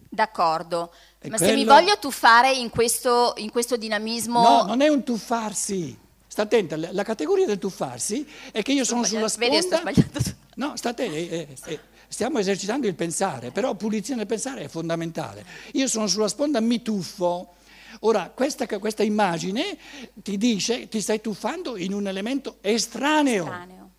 D'accordo, 0.10 0.92
E 1.20 1.30
ma 1.30 1.38
se 1.38 1.54
mi 1.54 1.64
quello- 1.64 1.74
voglio 1.74 1.98
tuffare 2.00 2.52
in 2.52 2.70
questo, 2.72 3.36
in 3.38 3.50
questo 3.52 3.78
dinamismo... 3.78 4.42
No, 4.42 4.64
non 4.64 4.82
è 4.82 4.88
un 4.90 5.04
tuffarsi. 5.04 5.98
Sta 6.40 6.48
attenta, 6.48 6.78
la 6.78 7.04
categoria 7.04 7.46
del 7.46 7.58
tuffarsi 7.58 8.26
è 8.54 8.62
che 8.62 8.72
io 8.72 8.86
sono 8.86 9.04
sulla 9.04 9.28
Vedi, 9.38 9.58
sto 9.62 9.76
sponda. 9.76 9.92
sbagliando. 9.92 10.20
No, 10.56 10.78
sta 10.78 10.90
attenta, 10.90 11.14
eh, 11.18 11.28
eh, 11.30 11.74
eh, 11.74 11.80
stiamo 12.08 12.40
esercitando 12.40 12.88
il 12.88 12.96
pensare, 12.96 13.52
però 13.52 13.76
pulizia 13.76 14.16
nel 14.16 14.26
pensare 14.26 14.62
è 14.62 14.68
fondamentale. 14.70 15.46
Io 15.74 15.86
sono 15.88 16.08
sulla 16.08 16.30
sponda, 16.30 16.62
mi 16.62 16.82
tuffo. 16.82 17.56
Ora, 18.02 18.30
questa, 18.30 18.68
questa 18.80 19.04
immagine 19.04 19.78
ti 20.14 20.38
dice, 20.38 20.88
ti 20.88 21.02
stai 21.02 21.20
tuffando 21.20 21.76
in 21.76 21.92
un 21.92 22.08
elemento 22.08 22.60
estraneo 22.62 23.44
Estraneo. 23.44 23.90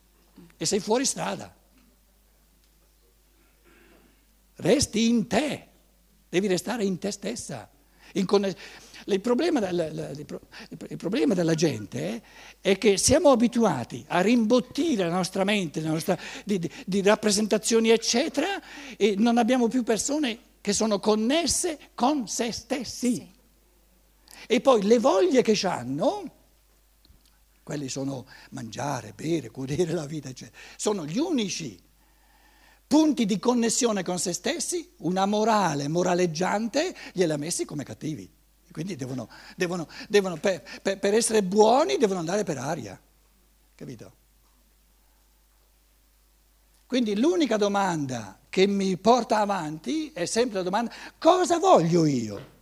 e 0.56 0.64
sei 0.64 0.80
fuori 0.80 1.04
strada. 1.04 1.54
Resti 4.56 5.08
in 5.10 5.26
te, 5.26 5.66
devi 6.26 6.46
restare 6.46 6.84
in 6.84 6.98
te 6.98 7.10
stessa. 7.10 7.68
in 8.14 8.24
conne- 8.26 8.56
il, 9.06 9.20
problema 9.20 9.60
del- 9.60 9.90
il- 9.92 10.18
il 10.18 10.24
pro- 10.24 10.40
il 10.88 10.96
problema 10.96 11.34
della 11.34 11.54
gente 11.54 12.08
eh, 12.08 12.22
è 12.60 12.78
che 12.78 12.96
siamo 12.96 13.30
abituati 13.30 14.04
a 14.08 14.20
rimbottire 14.20 15.04
la 15.08 15.14
nostra 15.14 15.44
mente 15.44 15.80
la 15.80 15.90
nostra- 15.90 16.18
di, 16.44 16.58
di- 16.86 17.02
rappresentazioni, 17.02 17.90
eccetera, 17.90 18.60
e 18.96 19.14
non 19.16 19.38
abbiamo 19.38 19.68
più 19.68 19.82
persone 19.82 20.38
che 20.60 20.72
sono 20.72 20.98
connesse 21.00 21.78
con 21.94 22.28
se 22.28 22.52
stessi. 22.52 23.32
E 24.46 24.60
poi 24.60 24.82
le 24.82 24.98
voglie 24.98 25.42
che 25.42 25.58
hanno, 25.66 26.30
quelli 27.62 27.88
sono 27.88 28.26
mangiare, 28.50 29.12
bere, 29.14 29.48
godere 29.48 29.92
la 29.92 30.06
vita, 30.06 30.28
eccetera, 30.28 30.56
sono 30.76 31.06
gli 31.06 31.18
unici 31.18 31.78
punti 32.86 33.24
di 33.24 33.38
connessione 33.38 34.02
con 34.02 34.18
se 34.18 34.32
stessi, 34.32 34.94
una 34.98 35.24
morale 35.24 35.86
moraleggiante 35.86 36.94
gliela 37.12 37.36
messi 37.36 37.64
come 37.64 37.84
cattivi. 37.84 38.28
Quindi 38.70 38.96
devono, 38.96 39.28
devono- 39.56 39.88
devono- 40.08 40.36
per, 40.36 40.62
per- 40.82 40.98
per 40.98 41.14
essere 41.14 41.42
buoni 41.42 41.96
devono 41.96 42.20
andare 42.20 42.44
per 42.44 42.58
aria, 42.58 43.00
capito? 43.74 44.18
Quindi 46.86 47.18
l'unica 47.18 47.56
domanda 47.56 48.38
che 48.48 48.66
mi 48.66 48.96
porta 48.96 49.38
avanti 49.38 50.12
è 50.12 50.24
sempre 50.24 50.58
la 50.58 50.64
domanda 50.64 50.92
cosa 51.18 51.58
voglio 51.58 52.04
io? 52.04 52.58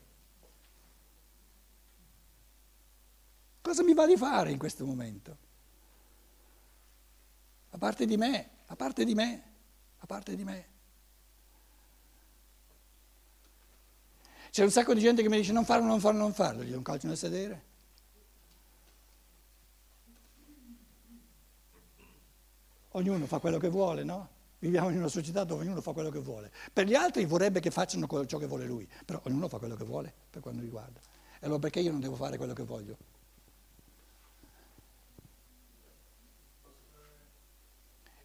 Cosa 3.62 3.82
mi 3.82 3.94
va 3.94 4.06
di 4.06 4.16
fare 4.16 4.50
in 4.50 4.58
questo 4.58 4.84
momento? 4.84 5.36
A 7.70 7.78
parte 7.78 8.06
di 8.06 8.16
me, 8.16 8.48
a 8.66 8.76
parte 8.76 9.04
di 9.04 9.14
me, 9.14 9.42
a 9.98 10.06
parte 10.06 10.34
di 10.34 10.44
me. 10.44 10.66
C'è 14.50 14.62
un 14.62 14.71
sacco 14.71 14.95
di 14.95 15.00
gente 15.00 15.23
che 15.23 15.28
mi 15.28 15.37
dice 15.37 15.52
non 15.52 15.64
farlo, 15.64 15.87
non 15.87 16.00
farlo, 16.00 16.21
non 16.21 16.33
farlo, 16.33 16.62
gli 16.62 16.71
do 16.71 16.76
un 16.76 16.83
calcio 16.83 17.07
nel 17.07 17.17
sedere. 17.17 17.67
Ognuno 22.93 23.26
fa 23.26 23.38
quello 23.38 23.59
che 23.59 23.69
vuole, 23.69 24.02
no? 24.02 24.28
Viviamo 24.61 24.90
in 24.90 24.97
una 24.97 25.09
società 25.09 25.45
dove 25.45 25.64
ognuno 25.64 25.81
fa 25.81 25.93
quello 25.93 26.11
che 26.11 26.19
vuole. 26.19 26.50
Per 26.73 26.87
gli 26.87 26.95
altri 26.95 27.25
vorrebbe 27.26 27.61
che 27.61 27.71
facciano 27.71 28.09
ciò 28.26 28.38
che 28.38 28.47
vuole 28.47 28.67
lui, 28.67 28.88
però 29.05 29.21
ognuno 29.25 29.49
fa 29.49 29.59
quello 29.59 29.76
che 29.76 29.85
vuole 29.85 30.12
per 30.31 30.40
quanto 30.40 30.61
riguarda. 30.61 30.99
E 31.40 31.47
allora 31.47 31.61
perché 31.61 31.81
io 31.81 31.93
non 31.93 32.00
devo 32.00 32.17
fare 32.17 32.37
quello 32.37 32.55
che 32.55 32.64
voglio? 32.64 32.97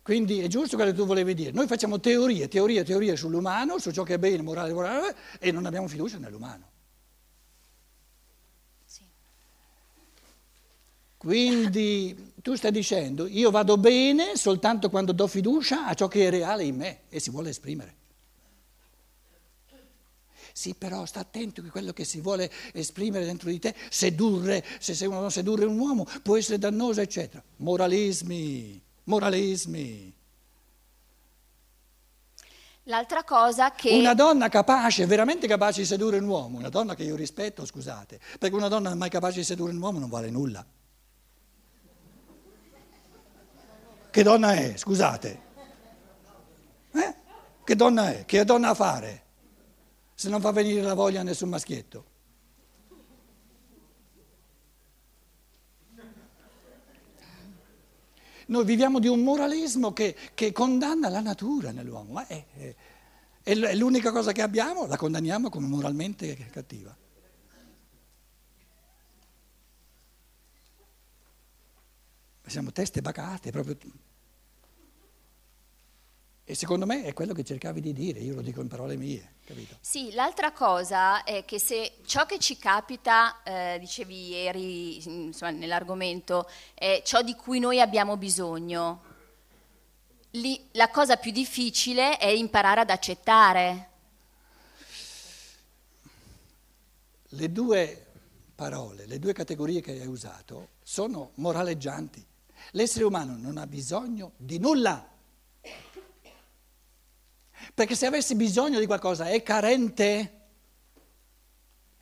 Quindi 0.04 0.42
è 0.42 0.48
giusto 0.48 0.76
quello 0.76 0.92
che 0.92 0.98
tu 0.98 1.06
volevi 1.06 1.34
dire. 1.34 1.52
Noi 1.52 1.66
facciamo 1.66 1.98
teorie, 1.98 2.50
teorie, 2.50 2.84
teorie 2.84 3.16
sull'umano, 3.16 3.80
su 3.80 3.90
ciò 3.92 4.04
che 4.04 4.16
è 4.16 4.20
bene, 4.20 4.42
morale, 4.42 4.74
morale, 4.74 5.16
e 5.40 5.50
non 5.52 5.66
abbiamo 5.66 5.88
fiducia 5.88 6.18
nell'umano. 6.18 6.70
Sì. 8.84 9.02
Quindi 11.16 12.34
tu 12.42 12.54
stai 12.56 12.72
dicendo, 12.72 13.28
io 13.28 13.50
vado 13.50 13.78
bene 13.78 14.36
soltanto 14.36 14.90
quando 14.90 15.14
do 15.14 15.26
fiducia 15.26 15.88
a 15.88 15.94
ciò 15.94 16.10
che 16.10 16.28
è 16.28 16.30
reale 16.30 16.66
in 16.66 16.76
me 16.76 17.00
e 17.08 17.22
si 17.22 17.30
vuole 17.30 17.52
esprimere. 17.52 17.96
Sì, 20.52 20.76
però 20.76 21.06
sta 21.06 21.22
attento 21.22 21.62
che 21.62 21.70
quello 21.70 21.94
che 21.94 22.04
si 22.04 22.20
vuole 22.20 22.52
esprimere 22.74 23.24
dentro 23.24 23.50
di 23.50 23.58
te, 23.58 23.74
sedurre, 23.90 24.64
se 24.80 24.94
sei 24.94 25.08
uno 25.08 25.30
sedurre 25.30 25.64
un 25.64 25.80
uomo, 25.80 26.06
può 26.22 26.36
essere 26.36 26.60
dannoso, 26.60 27.00
eccetera. 27.00 27.42
Moralismi, 27.58 28.82
moralismi. 29.06 30.14
L'altra 32.88 33.24
cosa 33.24 33.72
che... 33.72 33.98
Una 33.98 34.14
donna 34.14 34.50
capace, 34.50 35.06
veramente 35.06 35.48
capace 35.48 35.82
di 35.82 35.88
sedurre 35.88 36.18
un 36.18 36.28
uomo, 36.28 36.58
una 36.58 36.70
donna 36.70 36.96
che 36.96 37.04
io 37.04 37.16
rispetto, 37.16 37.66
scusate, 37.66 38.20
perché 38.38 38.56
una 38.56 38.68
donna 38.68 38.94
mai 38.94 39.10
capace 39.10 39.38
di 39.38 39.46
sedurre 39.46 39.72
un 39.72 39.82
uomo 39.82 40.00
non 40.00 40.10
vale 40.10 40.30
nulla. 40.30 40.66
Che 44.12 44.24
donna 44.24 44.54
è, 44.54 44.76
scusate? 44.76 45.42
Eh? 46.92 47.16
Che 47.64 47.76
donna 47.76 48.12
è? 48.12 48.26
Che 48.26 48.44
donna 48.44 48.70
a 48.70 48.74
fare? 48.74 49.24
Se 50.14 50.30
non 50.30 50.42
fa 50.42 50.52
venire 50.52 50.82
la 50.82 50.94
voglia 50.94 51.22
a 51.22 51.24
nessun 51.24 51.50
maschietto. 51.50 52.12
Noi 58.48 58.66
viviamo 58.66 59.00
di 59.00 59.08
un 59.08 59.22
moralismo 59.22 59.94
che, 59.94 60.16
che 60.34 60.52
condanna 60.52 61.10
la 61.10 61.22
natura 61.22 61.72
nell'uomo, 61.72 62.14
ma 62.14 62.28
è, 62.28 62.46
è, 62.54 62.76
è 63.44 63.76
l'unica 63.76 64.12
cosa 64.12 64.32
che 64.32 64.42
abbiamo, 64.42 64.86
la 64.86 64.98
condanniamo 64.98 65.50
come 65.50 65.68
moralmente 65.68 66.36
cattiva. 66.52 66.96
Siamo 72.46 72.72
teste 72.72 73.02
bacate, 73.02 73.52
proprio. 73.52 73.78
E 76.46 76.56
secondo 76.56 76.86
me 76.86 77.06
è 77.06 77.14
quello 77.14 77.34
che 77.34 77.46
cercavi 77.46 77.80
di 77.80 77.94
dire, 77.94 78.20
io 78.20 78.36
lo 78.36 78.42
dico 78.42 78.60
in 78.60 78.68
parole 78.68 78.98
mie, 78.98 79.36
capito? 79.46 79.78
Sì, 79.80 80.12
l'altra 80.12 80.52
cosa 80.52 81.24
è 81.24 81.46
che 81.46 81.58
se 81.58 82.00
ciò 82.06 82.26
che 82.26 82.38
ci 82.38 82.58
capita, 82.58 83.42
eh, 83.44 83.78
dicevi 83.80 84.28
ieri 84.30 85.26
insomma, 85.26 85.52
nell'argomento, 85.52 86.50
è 86.74 87.02
ciò 87.06 87.22
di 87.22 87.34
cui 87.36 87.60
noi 87.60 87.80
abbiamo 87.80 88.18
bisogno, 88.18 89.02
lì, 90.32 90.68
la 90.72 90.90
cosa 90.90 91.16
più 91.16 91.32
difficile 91.32 92.18
è 92.18 92.28
imparare 92.28 92.82
ad 92.82 92.90
accettare. 92.90 93.90
Le 97.30 97.52
due 97.54 98.06
parole, 98.54 99.06
le 99.06 99.18
due 99.18 99.32
categorie 99.32 99.80
che 99.80 99.92
hai 99.92 100.08
usato 100.08 100.72
sono 100.84 101.32
moraleggianti. 101.36 102.26
L'essere 102.72 103.06
umano 103.06 103.38
non 103.38 103.58
ha 103.58 103.66
bisogno 103.66 104.34
di 104.36 104.60
nulla. 104.60 105.08
Perché 107.74 107.96
se 107.96 108.06
avessi 108.06 108.36
bisogno 108.36 108.80
di 108.80 108.86
qualcosa 108.86 109.26
è 109.26 109.42
carente. 109.44 110.42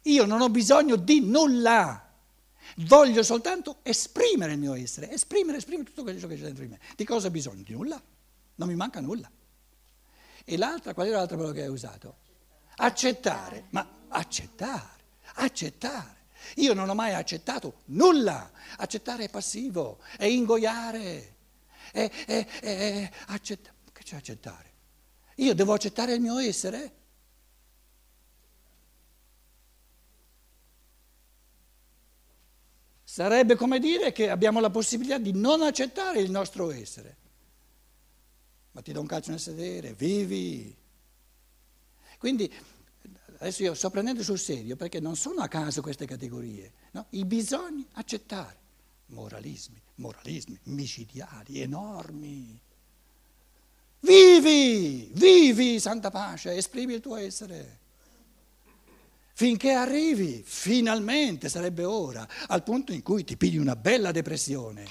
Io 0.03 0.25
non 0.25 0.41
ho 0.41 0.49
bisogno 0.49 0.95
di 0.95 1.21
nulla. 1.21 2.09
Voglio 2.77 3.23
soltanto 3.23 3.77
esprimere 3.83 4.53
il 4.53 4.59
mio 4.59 4.73
essere, 4.73 5.11
esprimere, 5.11 5.57
esprimere 5.57 5.89
tutto 5.89 6.03
quello 6.03 6.27
che 6.27 6.35
c'è 6.35 6.43
dentro 6.43 6.63
di 6.63 6.69
me. 6.69 6.79
Di 6.95 7.03
cosa 7.03 7.27
ho 7.27 7.31
bisogno? 7.31 7.63
Di 7.63 7.73
nulla. 7.73 8.01
Non 8.55 8.67
mi 8.67 8.75
manca 8.75 8.99
nulla. 8.99 9.29
E 10.43 10.57
l'altra, 10.57 10.93
qual 10.93 11.07
era 11.07 11.17
l'altra 11.17 11.35
parola 11.35 11.53
che 11.53 11.63
hai 11.63 11.69
usato? 11.69 12.17
Accettare. 12.77 13.65
Ma 13.69 13.87
accettare, 14.07 15.03
accettare. 15.35 16.19
Io 16.55 16.73
non 16.73 16.89
ho 16.89 16.93
mai 16.93 17.13
accettato 17.13 17.81
nulla. 17.85 18.51
Accettare 18.77 19.25
è 19.25 19.29
passivo, 19.29 19.99
è 20.17 20.25
ingoiare, 20.25 21.35
è, 21.91 22.09
è, 22.25 22.25
è, 22.25 22.47
è 22.59 23.11
accettare. 23.27 23.75
Che 23.91 24.03
c'è 24.03 24.15
accettare? 24.15 24.70
Io 25.35 25.53
devo 25.53 25.73
accettare 25.73 26.13
il 26.13 26.21
mio 26.21 26.37
essere? 26.37 26.99
Sarebbe 33.03 33.55
come 33.55 33.79
dire 33.79 34.13
che 34.13 34.29
abbiamo 34.29 34.61
la 34.61 34.69
possibilità 34.69 35.17
di 35.17 35.33
non 35.33 35.61
accettare 35.61 36.21
il 36.21 36.31
nostro 36.31 36.71
essere. 36.71 37.17
Ma 38.71 38.81
ti 38.81 38.93
do 38.93 39.01
un 39.01 39.05
calcio 39.05 39.31
nel 39.31 39.39
sedere, 39.39 39.93
vivi. 39.93 40.73
Quindi 42.17 42.49
adesso 43.39 43.63
io 43.63 43.73
sto 43.73 43.89
prendendo 43.89 44.23
sul 44.23 44.39
serio 44.39 44.75
perché 44.75 44.99
non 44.99 45.15
sono 45.15 45.41
a 45.41 45.47
caso 45.47 45.81
queste 45.81 46.05
categorie, 46.05 46.71
no? 46.91 47.07
i 47.09 47.25
bisogni 47.25 47.85
accettare, 47.93 48.57
moralismi, 49.07 49.81
moralismi 49.95 50.57
micidiali, 50.63 51.59
enormi. 51.59 52.61
Vivi, 54.01 55.11
vivi, 55.13 55.79
santa 55.79 56.09
pace, 56.09 56.55
esprimi 56.55 56.93
il 56.95 57.01
tuo 57.01 57.15
essere. 57.15 57.79
Finché 59.33 59.71
arrivi, 59.71 60.43
finalmente 60.45 61.49
sarebbe 61.49 61.83
ora, 61.83 62.27
al 62.47 62.63
punto 62.63 62.93
in 62.93 63.01
cui 63.01 63.23
ti 63.23 63.37
pigli 63.37 63.57
una 63.57 63.75
bella 63.75 64.11
depressione. 64.11 64.85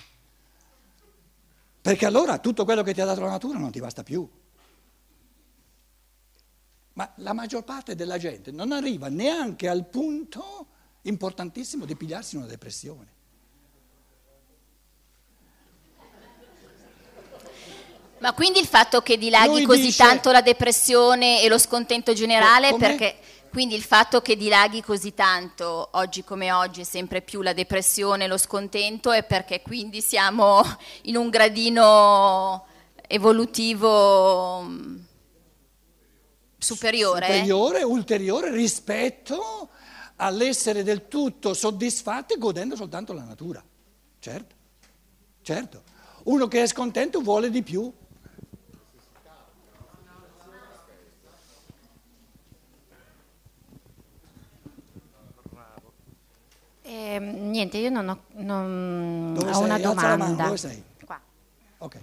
Perché 1.81 2.07
allora 2.07 2.39
tutto 2.39 2.65
quello 2.65 2.83
che 2.83 2.95
ti 2.95 3.01
ha 3.01 3.05
dato 3.05 3.21
la 3.21 3.31
natura 3.31 3.59
non 3.59 3.71
ti 3.71 3.81
basta 3.81 4.03
più. 4.03 4.29
Ma 6.93 7.13
la 7.17 7.33
maggior 7.33 7.65
parte 7.65 7.95
della 7.95 8.19
gente 8.19 8.51
non 8.51 8.73
arriva 8.73 9.09
neanche 9.09 9.69
al 9.69 9.87
punto 9.87 10.67
importantissimo 11.03 11.85
di 11.85 11.97
pigliarsi 11.97 12.37
una 12.37 12.47
depressione. 12.47 13.19
Ma 18.21 18.33
quindi 18.33 18.59
il 18.59 18.67
fatto 18.67 19.01
che 19.01 19.17
dilaghi 19.19 19.49
Lui 19.49 19.65
così 19.65 19.81
dice- 19.83 20.03
tanto 20.03 20.31
la 20.31 20.43
depressione 20.43 21.43
e 21.43 21.49
lo 21.49 21.59
scontento 21.59 22.13
generale, 22.13 22.71
Co- 22.71 22.77
com'è? 22.77 22.87
perché 22.89 23.17
quindi 23.51 23.75
il 23.75 23.83
fatto 23.83 24.21
che 24.21 24.37
dilaghi 24.37 24.81
così 24.83 25.13
tanto 25.13 25.89
oggi 25.93 26.23
come 26.23 26.53
oggi 26.53 26.85
sempre 26.85 27.21
più 27.21 27.43
la 27.43 27.53
depressione 27.53 28.25
e 28.25 28.29
lo 28.29 28.39
scontento 28.39 29.11
è 29.11 29.25
perché 29.25 29.61
quindi 29.63 30.01
siamo 30.01 30.63
in 31.03 31.17
un 31.17 31.31
gradino 31.31 32.65
evolutivo 33.09 34.61
mm, 34.63 34.97
superiore. 36.59 37.27
superiore, 37.27 37.83
ulteriore 37.83 38.53
rispetto 38.53 39.69
all'essere 40.17 40.83
del 40.85 41.09
tutto 41.09 41.55
soddisfatti 41.55 42.37
godendo 42.39 42.77
soltanto 42.77 43.13
la 43.13 43.25
natura. 43.25 43.65
Certo, 44.21 44.55
certo. 45.43 45.83
Uno 46.25 46.47
che 46.47 46.63
è 46.63 46.67
scontento 46.67 47.21
vuole 47.21 47.51
di 47.51 47.63
più. 47.63 47.91
Ehm, 56.93 57.51
niente, 57.51 57.79
io 57.79 57.89
non 57.89 58.09
ho, 58.09 58.19
non- 58.43 59.39
ho 59.53 59.61
una 59.61 59.79
domanda. 59.79 60.45
dove 60.45 60.57
sei? 60.57 60.83
Qua. 61.05 61.21
Ok. 61.79 61.99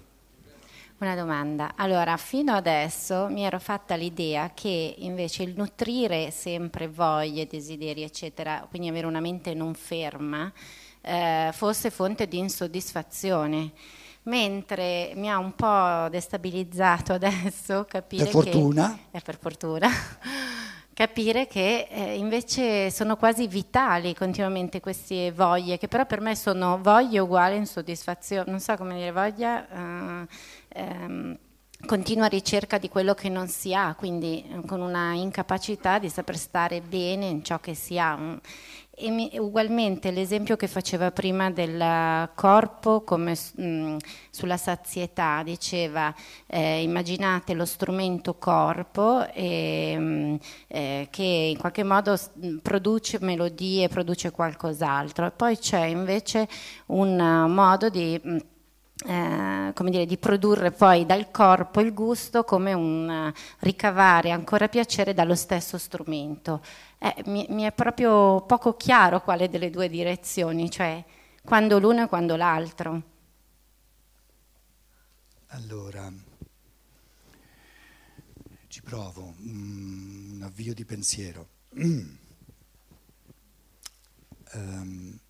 Una 1.00 1.14
domanda. 1.14 1.74
Allora, 1.76 2.16
fino 2.16 2.54
adesso 2.54 3.28
mi 3.30 3.44
ero 3.44 3.60
fatta 3.60 3.96
l'idea 3.96 4.52
che 4.54 4.96
invece 5.00 5.44
il 5.44 5.54
nutrire 5.58 6.32
sempre 6.32 6.88
voglie, 6.88 7.46
desideri, 7.48 8.02
eccetera, 8.04 8.66
quindi 8.70 8.88
avere 8.88 9.06
una 9.08 9.20
mente 9.20 9.54
non 9.54 9.74
ferma, 9.74 10.52
eh, 11.02 11.50
fosse 11.52 11.90
fonte 11.90 12.28
di 12.28 12.38
insoddisfazione. 12.38 13.72
Mentre 14.24 15.12
mi 15.16 15.30
ha 15.30 15.38
un 15.38 15.54
po' 15.54 16.10
destabilizzato 16.10 17.12
adesso 17.20 17.86
capire 17.88 18.24
Per 18.24 18.32
fortuna. 18.32 18.98
che... 19.12 19.18
Eh, 19.18 19.22
per 19.22 19.38
fortuna. 19.38 19.90
Capire 20.98 21.46
che 21.46 21.88
eh, 21.92 22.18
invece 22.18 22.90
sono 22.90 23.18
quasi 23.18 23.46
vitali 23.48 24.16
continuamente 24.16 24.80
queste 24.80 25.32
voglie, 25.32 25.78
che 25.78 25.88
però 25.88 26.08
per 26.08 26.22
me 26.22 26.36
sono 26.36 26.80
voglie 26.82 27.20
uguali 27.20 27.56
insoddisfazione, 27.56 28.50
non 28.50 28.60
so 28.60 28.76
come 28.76 28.96
dire, 28.96 29.12
voglia, 29.12 29.68
eh, 29.70 30.28
ehm, 30.70 31.38
continua 31.86 32.26
ricerca 32.26 32.80
di 32.80 32.90
quello 32.90 33.14
che 33.14 33.30
non 33.30 33.48
si 33.48 33.76
ha, 33.76 33.94
quindi 33.94 34.44
eh, 34.50 34.66
con 34.66 34.82
una 34.82 35.14
incapacità 35.14 36.00
di 36.00 36.10
saper 36.10 36.36
stare 36.36 36.82
bene 36.82 37.28
in 37.28 37.44
ciò 37.44 37.60
che 37.60 37.76
si 37.76 38.00
ha. 38.00 38.18
E 39.00 39.12
mi- 39.12 39.30
ugualmente 39.38 40.10
l'esempio 40.10 40.56
che 40.56 40.68
faceva 40.68 41.12
prima 41.12 41.52
del 41.52 42.28
corpo 42.34 43.02
come 43.04 43.38
mh, 43.56 43.98
sulla 44.32 44.58
sazietà, 44.58 45.44
diceva 45.44 46.12
eh, 46.48 46.82
immaginate 46.82 47.54
lo 47.54 47.66
strumento 47.66 48.36
corpo 48.40 49.24
e, 49.34 49.96
mh, 50.00 50.40
eh, 50.68 51.08
che 51.12 51.24
in 51.24 51.58
qualche 51.60 51.84
modo 51.84 52.18
produce 52.64 53.20
melodie, 53.22 53.88
produce 53.88 54.32
qualcos'altro 54.32 55.28
e 55.28 55.32
poi 55.32 55.58
c'è 55.60 55.86
invece 55.86 56.48
un 56.88 57.20
uh, 57.20 57.48
modo 57.48 57.90
di... 57.90 58.20
mh, 58.22 58.38
eh, 59.06 59.72
come 59.76 59.92
dire, 59.92 60.08
di 60.08 60.18
produrre 60.18 60.72
poi 60.72 61.06
dal 61.06 61.30
corpo 61.30 61.82
il 61.82 61.94
gusto 61.94 62.44
come 62.44 62.74
un 62.74 63.08
eh, 63.08 63.34
ricavare 63.60 64.32
ancora 64.32 64.68
piacere 64.70 65.14
dallo 65.14 65.36
stesso 65.36 65.78
strumento. 65.78 66.62
Eh, 67.00 67.24
mi, 67.26 67.46
mi, 67.50 67.64
è 67.64 67.72
proprio 67.72 68.42
poco 68.42 68.76
chiaro 68.76 69.22
quale 69.22 69.50
delle 69.50 69.70
due 69.70 69.88
direzioni, 69.88 70.70
cioè 70.70 71.04
quando 71.44 71.80
l'uno 71.80 72.04
e 72.04 72.08
quando 72.08 72.36
l'altro. 72.36 73.16
Allora, 75.48 76.12
ci 78.68 78.82
provo, 78.82 79.34
mm, 79.40 80.34
un 80.36 80.42
avvio 80.44 80.74
di 80.74 80.86
pensiero. 80.86 81.48
Um, 84.54 85.20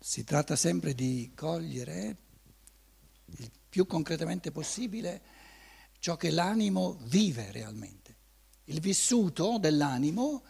si 0.00 0.24
tratta 0.24 0.56
sempre 0.56 0.94
di 0.94 1.32
cogliere 1.34 2.16
il 3.38 3.50
più 3.68 3.86
concretamente 3.86 4.50
possibile 4.50 5.22
ciò 5.98 6.16
che 6.16 6.30
l'animo 6.30 6.98
vive 7.04 7.50
realmente. 7.52 8.03
Il 8.64 8.80
vissuto 8.80 9.58
dell'animo 9.58 10.42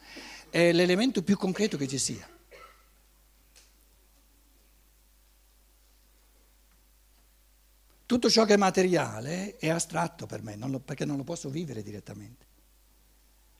è 0.50 0.72
l'elemento 0.72 1.22
più 1.22 1.36
concreto 1.36 1.76
che 1.76 1.88
ci 1.88 1.98
sia. 1.98 2.28
Tutto 8.06 8.30
ciò 8.30 8.44
che 8.44 8.54
è 8.54 8.58
materiale 8.58 9.56
è 9.56 9.70
astratto 9.70 10.26
per 10.26 10.42
me, 10.42 10.56
non 10.56 10.70
lo, 10.70 10.78
perché 10.78 11.04
non 11.04 11.16
lo 11.16 11.24
posso 11.24 11.48
vivere 11.48 11.82
direttamente. 11.82 12.46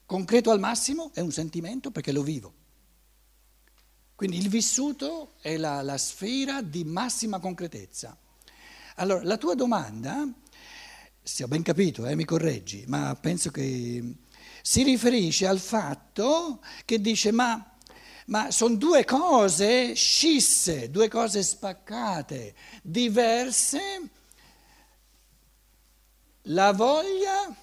Concreto 0.06 0.50
al 0.50 0.60
massimo 0.60 1.10
è 1.14 1.20
un 1.20 1.32
sentimento 1.32 1.90
perché 1.90 2.12
lo 2.12 2.22
vivo. 2.22 2.52
Quindi 4.14 4.36
il 4.36 4.48
vissuto 4.48 5.32
è 5.40 5.56
la, 5.56 5.82
la 5.82 5.98
sfera 5.98 6.62
di 6.62 6.84
massima 6.84 7.40
concretezza. 7.40 8.16
Allora, 8.96 9.24
la 9.24 9.38
tua 9.38 9.54
domanda, 9.54 10.30
se 11.20 11.42
ho 11.42 11.48
ben 11.48 11.62
capito, 11.62 12.06
eh, 12.06 12.14
mi 12.14 12.24
correggi, 12.24 12.84
ma 12.86 13.16
penso 13.20 13.50
che 13.50 14.14
si 14.66 14.82
riferisce 14.82 15.46
al 15.46 15.58
fatto 15.60 16.62
che 16.86 16.98
dice 16.98 17.30
ma, 17.32 17.76
ma 18.28 18.50
sono 18.50 18.76
due 18.76 19.04
cose 19.04 19.92
scisse, 19.92 20.90
due 20.90 21.06
cose 21.08 21.42
spaccate, 21.42 22.54
diverse, 22.82 24.08
la 26.44 26.72
voglia 26.72 27.54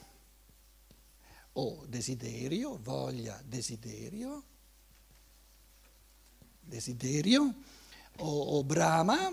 o 1.53 1.85
desiderio, 1.87 2.77
voglia, 2.79 3.41
desiderio, 3.45 4.43
desiderio 6.59 7.51
o, 8.17 8.41
o 8.57 8.63
brama 8.63 9.31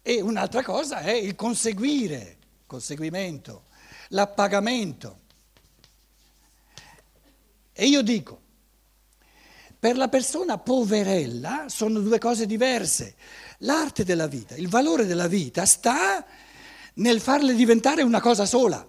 e 0.00 0.20
un'altra 0.22 0.62
cosa 0.62 1.00
è 1.00 1.12
il 1.12 1.34
conseguire, 1.34 2.38
conseguimento, 2.64 3.64
l'appagamento. 4.08 5.24
E 7.78 7.86
io 7.88 8.00
dico, 8.00 8.40
per 9.78 9.98
la 9.98 10.08
persona 10.08 10.56
poverella 10.56 11.66
sono 11.68 12.00
due 12.00 12.18
cose 12.18 12.46
diverse. 12.46 13.16
L'arte 13.58 14.02
della 14.02 14.26
vita, 14.26 14.54
il 14.54 14.68
valore 14.68 15.04
della 15.04 15.26
vita 15.26 15.66
sta 15.66 16.24
nel 16.94 17.20
farle 17.20 17.54
diventare 17.54 18.02
una 18.02 18.22
cosa 18.22 18.46
sola. 18.46 18.88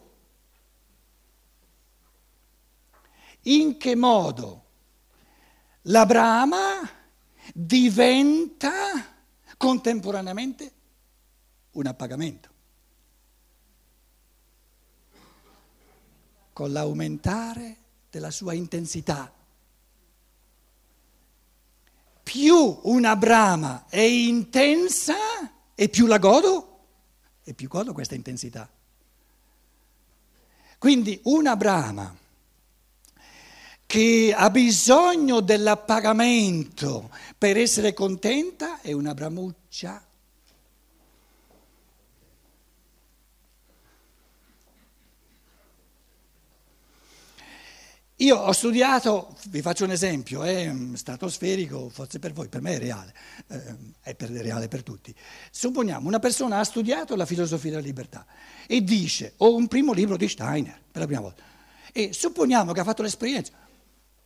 In 3.42 3.76
che 3.76 3.96
modo 3.98 4.64
la 5.82 6.06
brama 6.06 6.90
diventa 7.54 8.72
contemporaneamente 9.58 10.72
un 11.72 11.88
appagamento. 11.88 12.50
Con 16.54 16.72
l'aumentare 16.72 17.86
della 18.10 18.32
sua 18.32 18.54
intensità. 18.54 19.34
Più 22.24 22.80
una 22.84 23.16
brama 23.16 23.86
è 23.88 24.00
intensa 24.00 25.16
e 25.74 25.90
più 25.90 26.06
la 26.08 26.18
godo, 26.18 26.80
e 27.44 27.54
più 27.54 27.68
godo 27.68 27.94
questa 27.94 28.16
intensità. 28.16 28.70
Quindi 30.78 31.20
una 31.24 31.56
brama 31.56 32.16
che 33.86 34.34
ha 34.36 34.50
bisogno 34.50 35.40
dell'appagamento 35.40 37.10
per 37.38 37.58
essere 37.58 37.94
contenta 37.94 38.82
è 38.82 38.92
una 38.92 39.14
bramuccia. 39.14 40.07
Io 48.22 48.36
ho 48.36 48.52
studiato, 48.52 49.36
vi 49.50 49.62
faccio 49.62 49.84
un 49.84 49.92
esempio, 49.92 50.42
è 50.42 50.74
stratosferico, 50.96 51.88
forse 51.90 52.18
per 52.18 52.34
voi, 52.34 52.48
per 52.48 52.62
me 52.62 52.74
è 52.74 52.80
reale, 52.80 53.14
eh, 53.46 53.76
è 54.02 54.16
per, 54.16 54.32
reale 54.32 54.68
per 54.68 54.82
tutti. 54.82 55.14
Supponiamo 55.52 56.08
una 56.08 56.18
persona 56.18 56.58
ha 56.58 56.64
studiato 56.64 57.16
la 57.16 57.28
filosofia 57.28 57.70
della 57.70 57.84
libertà 57.84 58.26
e 58.66 58.84
dice, 58.84 59.34
ho 59.38 59.54
un 59.54 59.68
primo 59.68 59.94
libro 59.94 60.18
di 60.18 60.28
Steiner, 60.28 60.82
per 60.92 61.02
la 61.02 61.06
prima 61.06 61.22
volta, 61.22 61.44
e 61.94 62.12
supponiamo 62.12 62.72
che 62.72 62.80
ha 62.80 62.84
fatto 62.84 63.04
l'esperienza, 63.04 63.52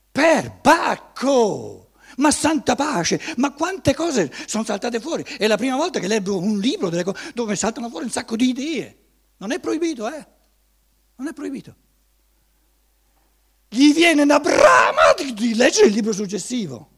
per 0.09 0.59
Bacco! 0.61 1.91
Ma 2.15 2.31
santa 2.31 2.75
pace, 2.75 3.19
ma 3.37 3.51
quante 3.51 3.93
cose 3.93 4.31
sono 4.45 4.63
saltate 4.63 5.01
fuori? 5.01 5.23
È 5.23 5.47
la 5.47 5.57
prima 5.57 5.75
volta 5.75 5.99
che 5.99 6.07
leggo 6.07 6.37
un 6.37 6.59
libro 6.59 6.89
dove 7.33 7.55
saltano 7.57 7.89
fuori 7.89 8.05
un 8.05 8.11
sacco 8.11 8.37
di 8.37 8.49
idee. 8.49 8.97
Non 9.37 9.51
è 9.51 9.59
proibito, 9.59 10.07
eh? 10.07 10.27
Non 11.15 11.27
è 11.27 11.33
proibito. 11.33 11.75
Gli 13.73 13.93
viene 13.93 14.23
una 14.23 14.41
brama 14.41 15.13
di, 15.15 15.33
di 15.33 15.55
leggere 15.55 15.87
il 15.87 15.93
libro 15.93 16.11
successivo. 16.11 16.89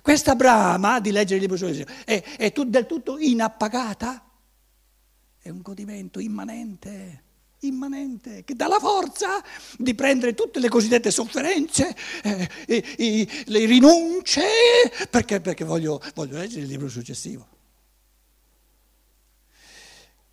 Questa 0.00 0.34
brama 0.34 1.00
di 1.00 1.10
leggere 1.10 1.34
il 1.34 1.42
libro 1.42 1.58
successivo 1.58 1.90
è, 2.06 2.22
è 2.38 2.50
tut, 2.50 2.68
del 2.68 2.86
tutto 2.86 3.18
inappagata. 3.18 4.26
È 5.38 5.50
un 5.50 5.60
godimento 5.60 6.18
immanente 6.18 7.24
immanente, 7.60 8.44
che 8.44 8.54
dà 8.54 8.66
la 8.68 8.78
forza 8.78 9.42
di 9.78 9.94
prendere 9.94 10.34
tutte 10.34 10.60
le 10.60 10.68
cosiddette 10.68 11.10
sofferenze, 11.10 11.96
eh, 12.22 12.48
e, 12.66 12.84
e, 12.96 13.28
le 13.46 13.64
rinunce, 13.64 14.42
perché, 15.08 15.40
perché 15.40 15.64
voglio, 15.64 15.98
voglio 16.14 16.36
leggere 16.36 16.62
il 16.62 16.68
libro 16.68 16.88
successivo. 16.88 17.48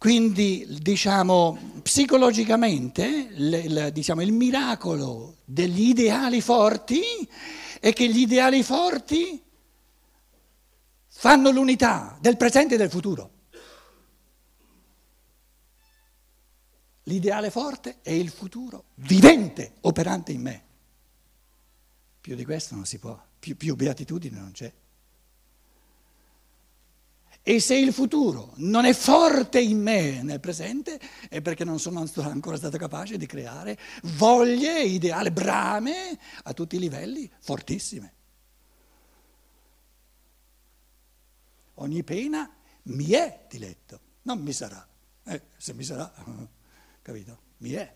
Quindi, 0.01 0.65
diciamo, 0.81 1.75
psicologicamente, 1.83 3.27
le, 3.33 3.91
diciamo, 3.91 4.23
il 4.23 4.31
miracolo 4.31 5.35
degli 5.45 5.89
ideali 5.89 6.41
forti 6.41 7.03
è 7.79 7.93
che 7.93 8.09
gli 8.09 8.21
ideali 8.21 8.63
forti 8.63 9.39
fanno 11.05 11.51
l'unità 11.51 12.17
del 12.19 12.35
presente 12.35 12.73
e 12.73 12.77
del 12.79 12.89
futuro. 12.89 13.31
L'ideale 17.03 17.51
forte 17.51 17.99
è 18.01 18.09
il 18.09 18.31
futuro 18.31 18.85
vivente, 18.95 19.75
operante 19.81 20.31
in 20.31 20.41
me. 20.41 20.63
Più 22.19 22.33
di 22.33 22.43
questo 22.43 22.73
non 22.73 22.85
si 22.85 22.97
può, 22.97 23.23
più, 23.37 23.55
più 23.55 23.75
beatitudine 23.75 24.39
non 24.39 24.51
c'è. 24.51 24.73
E 27.43 27.59
se 27.59 27.75
il 27.75 27.91
futuro 27.91 28.53
non 28.57 28.85
è 28.85 28.93
forte 28.93 29.59
in 29.59 29.81
me 29.81 30.21
nel 30.21 30.39
presente, 30.39 30.99
è 31.27 31.41
perché 31.41 31.63
non 31.63 31.79
sono 31.79 32.05
ancora 32.15 32.55
stato 32.55 32.77
capace 32.77 33.17
di 33.17 33.25
creare 33.25 33.79
voglie, 34.03 34.83
ideali, 34.83 35.31
brame 35.31 36.19
a 36.43 36.53
tutti 36.53 36.75
i 36.75 36.79
livelli 36.79 37.29
fortissime. 37.39 38.13
Ogni 41.75 42.03
pena 42.03 42.47
mi 42.83 43.09
è 43.09 43.45
diletto, 43.49 43.99
non 44.23 44.39
mi 44.39 44.53
sarà. 44.53 44.87
Eh, 45.23 45.41
se 45.57 45.73
mi 45.73 45.83
sarà 45.83 46.13
capito? 47.01 47.39
Mi 47.57 47.71
è 47.71 47.91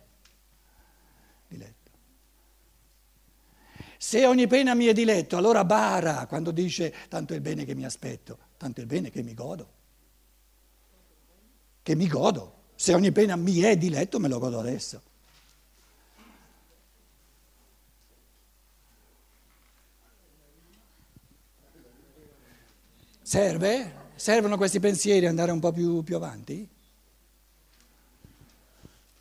diletto. 1.47 1.91
Se 3.97 4.25
ogni 4.25 4.47
pena 4.47 4.73
mi 4.73 4.85
è 4.85 4.93
diletto, 4.93 5.37
allora 5.37 5.63
bara 5.63 6.25
quando 6.25 6.49
dice 6.49 6.93
tanto 7.09 7.33
è 7.33 7.35
il 7.35 7.41
bene 7.43 7.63
che 7.63 7.75
mi 7.75 7.85
aspetto, 7.85 8.39
tanto 8.57 8.81
il 8.81 8.87
bene 8.87 9.09
che 9.09 9.21
mi 9.21 9.33
godo. 9.33 9.73
Che 11.81 11.95
mi 11.95 12.07
godo. 12.07 12.53
Se 12.75 12.93
ogni 12.93 13.11
pena 13.11 13.35
mi 13.35 13.59
è 13.59 13.77
diletto, 13.77 14.19
me 14.19 14.27
lo 14.27 14.39
godo 14.39 14.59
adesso. 14.59 15.01
Serve? 23.21 24.03
Servono 24.15 24.55
questi 24.55 24.79
pensieri 24.79 25.25
andare 25.25 25.51
un 25.51 25.59
po' 25.59 25.71
più, 25.71 26.03
più 26.03 26.15
avanti? 26.15 26.69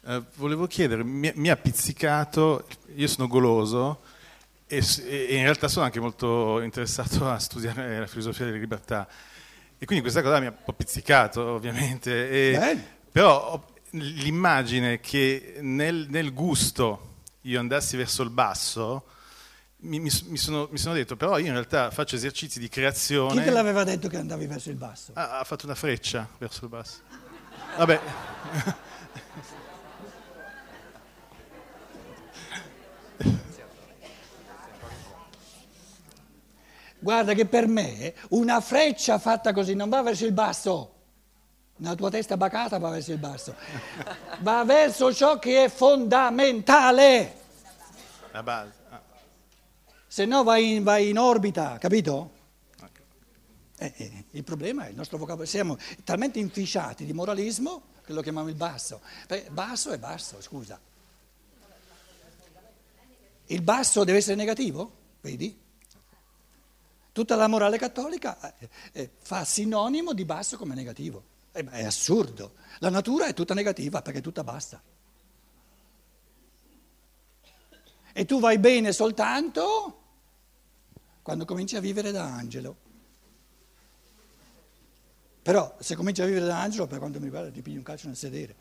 Eh, 0.07 0.23
volevo 0.35 0.67
chiedere, 0.67 1.03
mi, 1.03 1.33
mi, 1.35 1.49
ha 1.49 1.57
pizzicato, 1.57 2.67
io 2.95 3.09
sono 3.09 3.27
goloso 3.27 4.03
e, 4.67 4.83
e, 5.07 5.37
in 5.37 5.43
realtà 5.43 5.69
sono 5.69 5.85
anche 5.85 6.01
molto 6.01 6.61
interessato 6.61 7.29
a 7.29 7.39
studiare 7.39 7.99
la 8.01 8.07
filosofia 8.07 8.45
della 8.47 8.57
libertà 8.59 9.07
E 9.79 9.85
quindi 9.87 10.03
questa 10.03 10.23
cosa 10.23 10.41
mi 10.41 10.47
ha 10.47 10.51
un 10.51 10.65
po' 10.65 10.73
pizzicato, 10.73 11.43
ovviamente. 11.43 12.31
E- 12.31 12.79
però 13.13 13.53
ho- 13.53 13.67
l'immagine 13.91 14.99
che 15.01 15.59
nel, 15.61 16.07
nel 16.09 16.33
gusto 16.33 17.13
io 17.43 17.61
andassi 17.61 17.97
verso 17.97 18.23
il 18.23 18.31
basso, 18.31 19.05
mi, 19.85 20.01
mi 20.01 20.11
sono, 20.11 20.67
mi 20.71 20.79
sono 20.79 20.95
detto, 20.95 21.15
però 21.17 21.39
io 21.39 21.47
in 21.47 21.53
realtà 21.53 21.91
faccio 21.91 22.17
esercizi 22.17 22.59
di 22.59 22.67
Chi 22.67 22.71
te 22.75 22.81
creazione. 22.81 23.51
l'aveva 23.51 23.85
detto 23.85 24.09
che 24.09 24.17
andavi 24.17 24.47
verso 24.47 24.71
il 24.71 24.77
basso? 24.77 25.13
Ah, 25.15 25.39
ha 25.41 25.45
fatto 25.45 25.67
una 25.67 25.75
freccia 25.75 26.27
verso 26.39 26.65
il 26.65 26.71
basso. 26.71 26.99
Vabbè. 27.77 28.01
Guarda 37.05 37.35
che 37.35 37.45
per 37.45 37.67
me 37.67 38.15
una 38.31 38.63
freccia 38.63 39.19
fatta 39.19 39.53
così 39.53 39.75
non 39.75 39.91
va 39.91 40.01
verso 40.01 40.25
il 40.25 40.33
basso. 40.33 40.93
La 41.79 41.95
tua 41.95 42.09
testa 42.09 42.39
bacata 42.39 42.79
va 42.79 42.89
verso 42.89 43.13
il 43.13 43.19
basso. 43.19 43.55
Va 44.41 44.65
verso 44.65 45.13
ciò 45.13 45.39
che 45.39 45.65
è 45.65 45.69
fondamentale. 45.69 47.41
La 48.31 48.43
base. 48.43 48.73
ah. 48.89 49.03
Se 50.07 50.25
no 50.25 50.45
vai 50.45 50.77
in, 50.77 50.83
vai 50.83 51.11
in 51.11 51.19
orbita, 51.19 51.77
capito? 51.77 52.31
Eh, 53.77 53.93
eh, 53.97 54.25
il 54.31 54.45
problema 54.45 54.87
è 54.87 54.89
il 54.89 54.97
nostro 54.97 55.19
vocabolario. 55.19 55.51
Siamo 55.51 55.77
talmente 56.05 56.39
inficiati 56.39 57.05
di 57.05 57.13
moralismo 57.13 57.83
che 58.03 58.15
lo 58.15 58.23
chiamiamo 58.23 58.49
il 58.49 58.55
basso. 58.55 59.03
Basso 59.51 59.91
è 59.91 59.99
basso, 59.99 60.41
scusa. 60.41 60.81
Il 63.47 63.61
basso 63.61 64.05
deve 64.05 64.19
essere 64.19 64.37
negativo? 64.37 64.91
Vedi? 65.21 65.64
Tutta 67.15 67.37
la 67.37 67.47
morale 67.47 67.79
cattolica 67.79 68.57
eh, 68.59 68.69
eh, 68.91 69.11
fa 69.21 69.45
sinonimo 69.45 70.13
di 70.15 70.25
basso 70.25 70.57
come 70.57 70.75
negativo. 70.75 71.23
Eh, 71.53 71.65
è 71.65 71.85
assurdo. 71.85 72.55
La 72.81 72.91
natura 72.91 73.27
è 73.27 73.35
tutta 73.35 73.55
negativa 73.55 74.03
perché 74.03 74.19
è 74.19 74.21
tutta 74.21 74.43
bassa. 74.43 74.83
E 78.13 78.25
tu 78.25 78.41
vai 78.41 78.59
bene 78.59 78.91
soltanto 78.91 80.01
quando 81.23 81.45
cominci 81.45 81.77
a 81.77 81.81
vivere 81.81 82.11
da 82.11 82.25
angelo. 82.25 82.77
Però 85.41 85.77
se 85.79 85.95
cominci 85.95 86.21
a 86.21 86.27
vivere 86.27 86.47
da 86.47 86.61
angelo, 86.61 86.89
per 86.89 86.99
quanto 86.99 87.21
mi 87.21 87.27
riguarda, 87.27 87.53
ti 87.53 87.63
pigli 87.63 87.77
un 87.77 87.85
calcio 87.85 88.09
nel 88.09 88.17
sedere. 88.17 88.57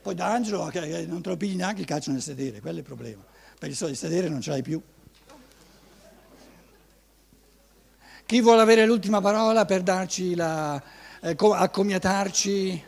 Poi 0.00 0.14
da 0.14 0.32
angelo 0.32 0.70
non 1.06 1.20
te 1.20 1.30
lo 1.30 1.36
pigli 1.36 1.56
neanche 1.56 1.80
il 1.80 1.86
calcio 1.88 2.12
nel 2.12 2.22
sedere, 2.22 2.60
quello 2.60 2.76
è 2.76 2.80
il 2.80 2.86
problema. 2.86 3.24
So, 3.72 3.88
il 3.88 3.96
sedere 3.96 4.28
non 4.28 4.40
ce 4.40 4.50
l'hai 4.50 4.62
più. 4.62 4.80
Chi 8.28 8.42
vuole 8.42 8.60
avere 8.60 8.84
l'ultima 8.84 9.22
parola 9.22 9.64
per 9.64 9.80
darci 9.80 10.34
la, 10.34 10.78
eh, 11.22 11.34
co- 11.34 11.54
accomiatarci? 11.54 12.84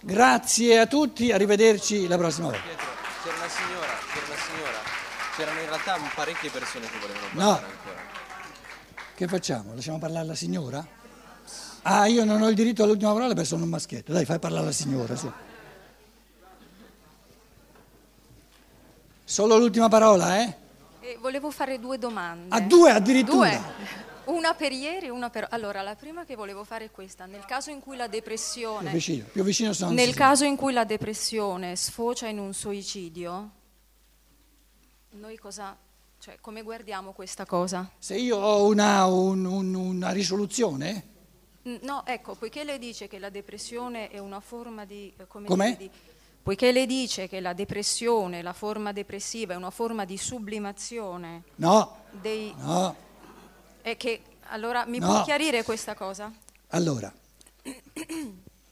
Grazie 0.00 0.78
a 0.78 0.86
tutti, 0.86 1.30
arrivederci 1.30 2.06
la 2.06 2.16
prossima 2.16 2.48
volta. 2.48 2.62
Pietro, 2.62 2.86
c'era 3.22 3.36
una 3.36 3.48
signora, 3.48 3.92
c'era 4.12 4.26
una 4.26 4.36
signora, 4.40 4.78
c'erano 5.36 5.60
in 5.60 5.66
realtà 5.66 5.96
parecchie 6.14 6.50
persone 6.50 6.86
che 6.88 6.98
volevano 6.98 7.26
No. 7.32 7.52
parlare 7.52 7.72
ancora. 7.72 8.00
Che 9.14 9.28
facciamo? 9.28 9.74
Lasciamo 9.74 9.98
parlare 9.98 10.26
la 10.26 10.34
signora? 10.34 10.86
Ah, 11.82 12.06
io 12.06 12.24
non 12.24 12.40
ho 12.40 12.48
il 12.48 12.54
diritto 12.54 12.82
all'ultima 12.82 13.12
parola 13.12 13.34
perché 13.34 13.44
sono 13.44 13.64
un 13.64 13.68
maschietto. 13.68 14.12
Dai, 14.12 14.24
fai 14.24 14.38
parlare 14.38 14.64
la 14.64 14.72
signora, 14.72 15.16
su. 15.16 15.30
Solo 19.34 19.58
l'ultima 19.58 19.88
parola, 19.88 20.38
eh? 20.44 20.56
E 21.00 21.18
volevo 21.20 21.50
fare 21.50 21.80
due 21.80 21.98
domande. 21.98 22.54
A 22.54 22.60
due 22.60 22.92
addirittura. 22.92 23.48
Due. 23.48 24.32
Una 24.36 24.54
per 24.54 24.70
ieri 24.70 25.06
e 25.06 25.10
una 25.10 25.28
per... 25.28 25.48
Allora, 25.50 25.82
la 25.82 25.96
prima 25.96 26.24
che 26.24 26.36
volevo 26.36 26.62
fare 26.62 26.84
è 26.84 26.90
questa. 26.92 27.26
Nel 27.26 27.44
caso 27.44 27.70
in 27.70 27.80
cui 27.80 27.96
la 27.96 28.04
Più 28.08 28.12
depressione... 28.12 28.92
vicino, 28.92 29.24
più 29.32 29.42
vicino 29.42 29.72
sono. 29.72 29.90
Nel 29.90 30.14
caso 30.14 30.44
in 30.44 30.54
cui 30.54 30.72
la 30.72 30.84
depressione 30.84 31.74
sfocia 31.74 32.28
in 32.28 32.38
un 32.38 32.54
suicidio, 32.54 33.50
noi 35.14 35.36
cosa... 35.36 35.76
Cioè, 36.20 36.38
come 36.40 36.62
guardiamo 36.62 37.10
questa 37.10 37.44
cosa? 37.44 37.90
Se 37.98 38.14
io 38.14 38.36
ho 38.38 38.64
una, 38.68 39.04
un- 39.06 39.44
un- 39.46 39.74
una 39.74 40.10
risoluzione, 40.10 41.08
No, 41.82 42.04
ecco, 42.06 42.34
poiché 42.34 42.62
lei 42.62 42.78
dice 42.78 43.08
che 43.08 43.18
la 43.18 43.30
depressione 43.30 44.10
è 44.10 44.18
una 44.18 44.38
forma 44.40 44.84
di... 44.84 45.12
eh, 45.16 45.26
come 45.26 45.46
Com'è? 45.48 45.76
di- 45.76 45.90
poiché 46.44 46.72
lei 46.72 46.84
dice 46.84 47.26
che 47.26 47.40
la 47.40 47.54
depressione, 47.54 48.42
la 48.42 48.52
forma 48.52 48.92
depressiva 48.92 49.54
è 49.54 49.56
una 49.56 49.70
forma 49.70 50.04
di 50.04 50.18
sublimazione 50.18 51.44
no, 51.56 52.02
dei... 52.20 52.52
no. 52.58 52.94
E 53.80 53.96
che, 53.96 54.20
allora, 54.48 54.84
mi 54.84 54.98
No. 54.98 55.06
può 55.06 55.24
chiarire 55.24 55.64
questa 55.64 55.94
cosa? 55.94 56.30
Allora, 56.68 57.10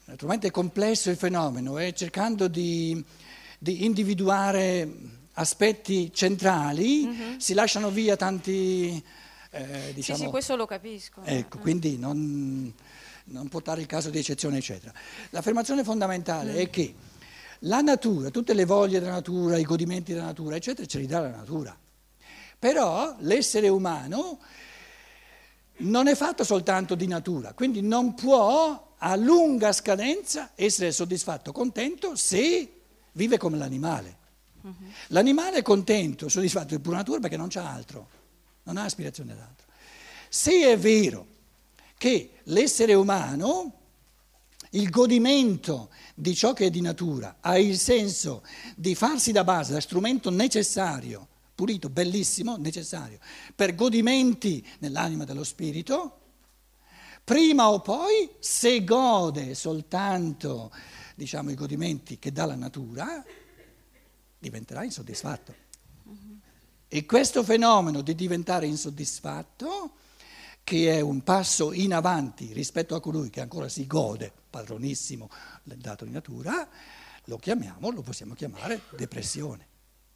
naturalmente 0.05 0.47
è 0.47 0.51
complesso 0.51 1.09
il 1.09 1.17
fenomeno 1.17 1.79
e 1.79 1.93
cercando 1.93 2.47
di, 2.47 3.03
di 3.57 3.85
individuare 3.85 4.87
aspetti 5.33 6.13
centrali 6.13 7.37
si 7.39 7.55
lasciano 7.55 7.89
via 7.89 8.15
tanti, 8.15 9.03
eh, 9.49 9.91
diciamo... 9.95 10.17
Sì, 10.19 10.25
sì, 10.25 10.29
questo 10.29 10.55
lo 10.55 10.67
capisco. 10.67 11.23
Ecco, 11.23 11.57
quindi 11.57 11.97
non, 11.97 12.71
non 13.25 13.47
portare 13.49 13.81
il 13.81 13.87
caso 13.87 14.11
di 14.11 14.19
eccezione, 14.19 14.57
eccetera. 14.57 14.93
L'affermazione 15.31 15.83
fondamentale 15.83 16.53
è 16.55 16.69
che 16.69 16.93
la 17.63 17.81
natura, 17.81 18.29
tutte 18.29 18.53
le 18.53 18.65
voglie 18.65 18.99
della 18.99 19.11
natura, 19.11 19.57
i 19.57 19.63
godimenti 19.63 20.13
della 20.13 20.25
natura, 20.25 20.55
eccetera, 20.55 20.87
ce 20.87 20.99
li 20.99 21.05
dà 21.05 21.19
la 21.19 21.29
natura. 21.29 21.77
Però 22.57 23.15
l'essere 23.19 23.67
umano 23.67 24.39
non 25.77 26.07
è 26.07 26.15
fatto 26.15 26.43
soltanto 26.43 26.95
di 26.95 27.07
natura, 27.07 27.53
quindi 27.53 27.81
non 27.81 28.13
può 28.13 28.95
a 28.97 29.15
lunga 29.15 29.73
scadenza 29.73 30.51
essere 30.55 30.91
soddisfatto, 30.91 31.51
contento 31.51 32.15
se 32.15 32.81
vive 33.11 33.37
come 33.37 33.57
l'animale. 33.57 34.21
L'animale 35.07 35.57
è 35.57 35.61
contento, 35.61 36.29
soddisfatto 36.29 36.75
di 36.75 36.81
pura 36.81 36.97
natura 36.97 37.19
perché 37.19 37.35
non 37.35 37.49
c'ha 37.49 37.69
altro, 37.69 38.07
non 38.63 38.77
ha 38.77 38.83
aspirazione 38.83 39.33
ad 39.33 39.39
altro. 39.39 39.67
Se 40.29 40.71
è 40.71 40.77
vero 40.77 41.27
che 41.97 42.39
l'essere 42.43 42.93
umano, 42.93 43.82
il 44.73 44.89
godimento 44.89 45.89
di 46.15 46.35
ciò 46.35 46.53
che 46.53 46.67
è 46.67 46.69
di 46.69 46.81
natura, 46.81 47.37
ha 47.39 47.57
il 47.57 47.77
senso 47.77 48.43
di 48.75 48.95
farsi 48.95 49.31
da 49.31 49.43
base, 49.43 49.73
da 49.73 49.79
strumento 49.79 50.29
necessario, 50.29 51.27
pulito, 51.55 51.89
bellissimo, 51.89 52.57
necessario, 52.57 53.19
per 53.55 53.75
godimenti 53.75 54.65
nell'anima 54.79 55.25
dello 55.25 55.43
spirito, 55.43 56.19
prima 57.23 57.69
o 57.69 57.81
poi, 57.81 58.29
se 58.39 58.83
gode 58.83 59.55
soltanto 59.55 60.71
diciamo, 61.15 61.51
i 61.51 61.55
godimenti 61.55 62.17
che 62.17 62.31
dà 62.31 62.45
la 62.45 62.55
natura, 62.55 63.23
diventerà 64.39 64.83
insoddisfatto. 64.83 65.61
E 66.87 67.05
questo 67.05 67.43
fenomeno 67.43 68.01
di 68.01 68.13
diventare 68.13 68.67
insoddisfatto, 68.67 69.93
che 70.63 70.97
è 70.97 71.01
un 71.01 71.21
passo 71.23 71.73
in 71.73 71.93
avanti 71.93 72.53
rispetto 72.53 72.95
a 72.95 73.01
colui 73.01 73.29
che 73.29 73.41
ancora 73.41 73.67
si 73.67 73.85
gode, 73.85 74.31
padronissimo 74.49 75.29
del 75.63 75.77
dato 75.79 76.05
di 76.05 76.11
natura, 76.11 76.67
lo 77.25 77.37
chiamiamo, 77.37 77.89
lo 77.91 78.01
possiamo 78.01 78.33
chiamare 78.33 78.81
depressione. 78.95 79.67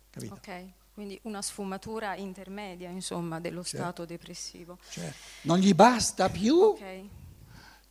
Capito? 0.10 0.34
Ok, 0.36 0.66
quindi 0.94 1.20
una 1.24 1.42
sfumatura 1.42 2.16
intermedia, 2.16 2.90
insomma, 2.90 3.40
dello 3.40 3.64
Certo. 3.64 3.78
stato 3.78 4.06
depressivo. 4.06 4.78
Cioè, 4.90 5.14
non 5.44 5.58
gli 5.60 5.74
basta 5.74 6.30
più 6.30 6.56
Ok. 6.56 7.02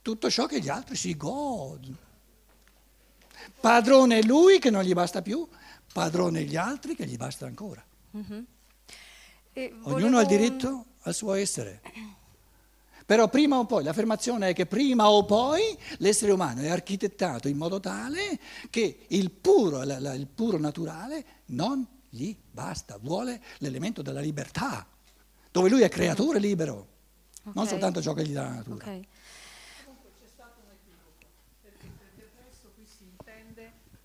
tutto 0.03 0.31
ciò 0.31 0.47
che 0.47 0.61
gli 0.61 0.69
altri 0.69 0.97
si 0.97 1.17
godono. 1.17 2.05
Padrone 3.61 4.23
lui 4.23 4.59
che 4.59 4.71
non 4.71 4.83
gli 4.83 4.93
basta 4.95 5.23
più, 5.23 5.47
padrone 5.93 6.43
gli 6.45 6.57
altri 6.57 6.95
che 6.97 7.07
gli 7.07 7.17
basta 7.17 7.47
ancora. 7.47 7.85
E 9.53 9.75
Ognuno 9.83 10.19
ha 10.19 10.23
il 10.23 10.27
volevo- 10.27 10.27
diritto 10.27 10.85
al 11.03 11.15
suo 11.15 11.35
essere. 11.35 11.81
Però 13.07 13.29
prima 13.29 13.57
o 13.59 13.67
poi, 13.67 13.85
l'affermazione 13.85 14.49
è 14.49 14.53
che 14.53 14.67
prima 14.67 15.09
o 15.09 15.25
poi 15.25 15.79
l'essere 15.99 16.33
umano 16.33 16.63
è 16.63 16.69
architettato 16.69 17.47
in 17.47 17.57
modo 17.57 17.79
tale 17.79 18.39
che 18.69 19.07
il 19.07 19.31
puro, 19.31 19.81
il 19.83 20.27
puro 20.27 20.59
naturale 20.59 21.25
non 21.47 21.87
gli 22.11 22.35
basta, 22.51 22.99
vuole 23.01 23.41
l'elemento 23.59 24.03
della 24.03 24.19
libertà, 24.19 24.85
dove 25.53 25.69
lui 25.69 25.83
è 25.83 25.89
creatore 25.89 26.41
libero, 26.41 26.89
non 27.53 27.63
Ok. 27.65 27.69
soltanto 27.69 28.03
ciò 28.03 28.13
che 28.13 28.27
gli 28.27 28.33
dà 28.33 28.43
la 28.43 28.55
natura. 28.55 28.85
Ok. 28.85 29.01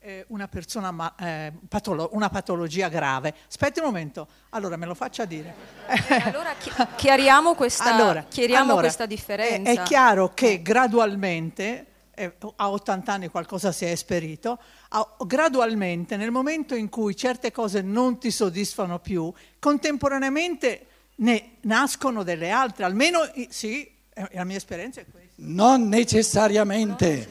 Eh, 0.04 0.26
una 0.30 0.48
persona 0.48 0.90
ma- 0.92 1.14
eh, 1.16 1.54
patolo- 1.68 2.10
una 2.14 2.30
patologia 2.30 2.88
grave. 2.90 3.36
Aspetti 3.48 3.80
un 3.80 3.86
momento, 3.86 4.28
allora 4.50 4.76
me 4.76 4.88
lo 4.88 4.96
faccia 4.96 5.26
dire. 5.26 5.54
Eh, 5.88 6.16
allora 6.26 6.54
chi- 6.58 6.72
chiariamo 6.96 7.54
questa, 7.54 7.94
Allora, 7.94 8.24
chiariamo 8.28 8.64
allora, 8.72 8.82
questa 8.82 9.04
è- 9.04 9.08
differenza. 9.08 9.72
È, 9.72 9.84
chiaro 9.84 10.30
che 10.34 10.62
gradualmente, 10.64 11.86
eh, 12.16 12.34
a 12.56 12.70
80 12.72 13.14
anni 13.14 13.28
qualcosa 13.30 13.72
si 13.72 13.86
è 13.86 13.92
esperito, 13.92 14.58
a- 14.90 15.16
gradualmente 15.26 16.18
nel 16.18 16.32
momento 16.32 16.74
in 16.74 16.90
cui 16.90 17.16
certe 17.16 17.52
cose 17.52 17.82
non 17.82 18.18
ti 18.20 18.32
soddisfano 18.32 18.98
più, 19.00 19.32
contemporaneamente 19.60 20.86
ne 21.18 21.58
nascono 21.62 22.24
delle 22.24 22.50
altre, 22.50 22.86
almeno 22.86 23.20
sì, 23.50 23.84
eh, 24.14 24.28
la 24.34 24.44
mia 24.46 24.58
esperienza 24.58 25.00
è 25.02 25.06
questa. 25.06 25.30
Non 25.44 25.88
necessariamente. 25.88 27.30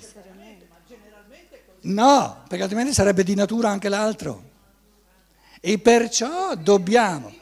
No, 1.83 2.45
perché 2.49 2.63
altrimenti 2.63 2.93
sarebbe 2.93 3.23
di 3.23 3.35
natura 3.35 3.71
anche 3.71 3.89
l'altro. 3.89 4.49
E 5.61 5.79
perciò 5.79 6.55
dobbiamo. 6.55 7.33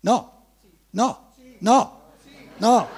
No, 0.00 0.46
no, 0.90 1.32
no, 1.58 2.00
no. 2.56 2.88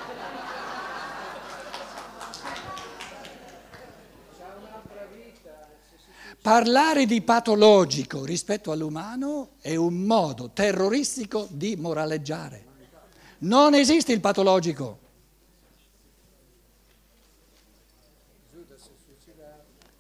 Parlare 6.40 7.07
di 7.07 7.22
patologico 7.22 8.24
rispetto 8.24 8.70
all'umano 8.70 9.52
è 9.61 9.76
un 9.76 10.02
modo 10.02 10.50
terroristico 10.50 11.46
di 11.50 11.76
moraleggiare. 11.76 12.66
Non 13.38 13.74
esiste 13.74 14.12
il 14.12 14.20
patologico. 14.20 15.04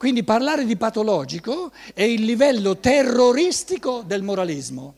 Quindi 0.04 0.22
parlare 0.22 0.66
di 0.66 0.76
patologico 0.76 1.72
è 1.94 2.02
il 2.02 2.26
livello 2.26 2.76
terroristico 2.76 4.02
del 4.02 4.22
moralismo. 4.22 4.96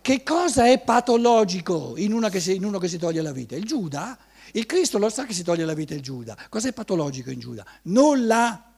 Che 0.00 0.22
cosa 0.22 0.64
è 0.64 0.80
patologico 0.80 1.92
in, 1.98 2.26
si- 2.38 2.54
in 2.54 2.64
uno 2.64 2.78
che 2.78 2.88
si 2.88 2.96
toglie 2.96 3.20
la 3.20 3.32
vita? 3.32 3.54
Il 3.54 3.66
Giuda? 3.66 4.16
Il 4.52 4.64
Cristo 4.64 4.96
lo 4.96 5.10
sa 5.10 5.26
che 5.26 5.34
si 5.34 5.42
toglie 5.42 5.66
la 5.66 5.74
vita 5.74 5.92
il 5.92 6.00
Giuda. 6.00 6.38
Cos'è 6.48 6.72
patologico 6.72 7.28
in 7.28 7.38
Giuda? 7.38 7.66
Nulla. 7.82 8.72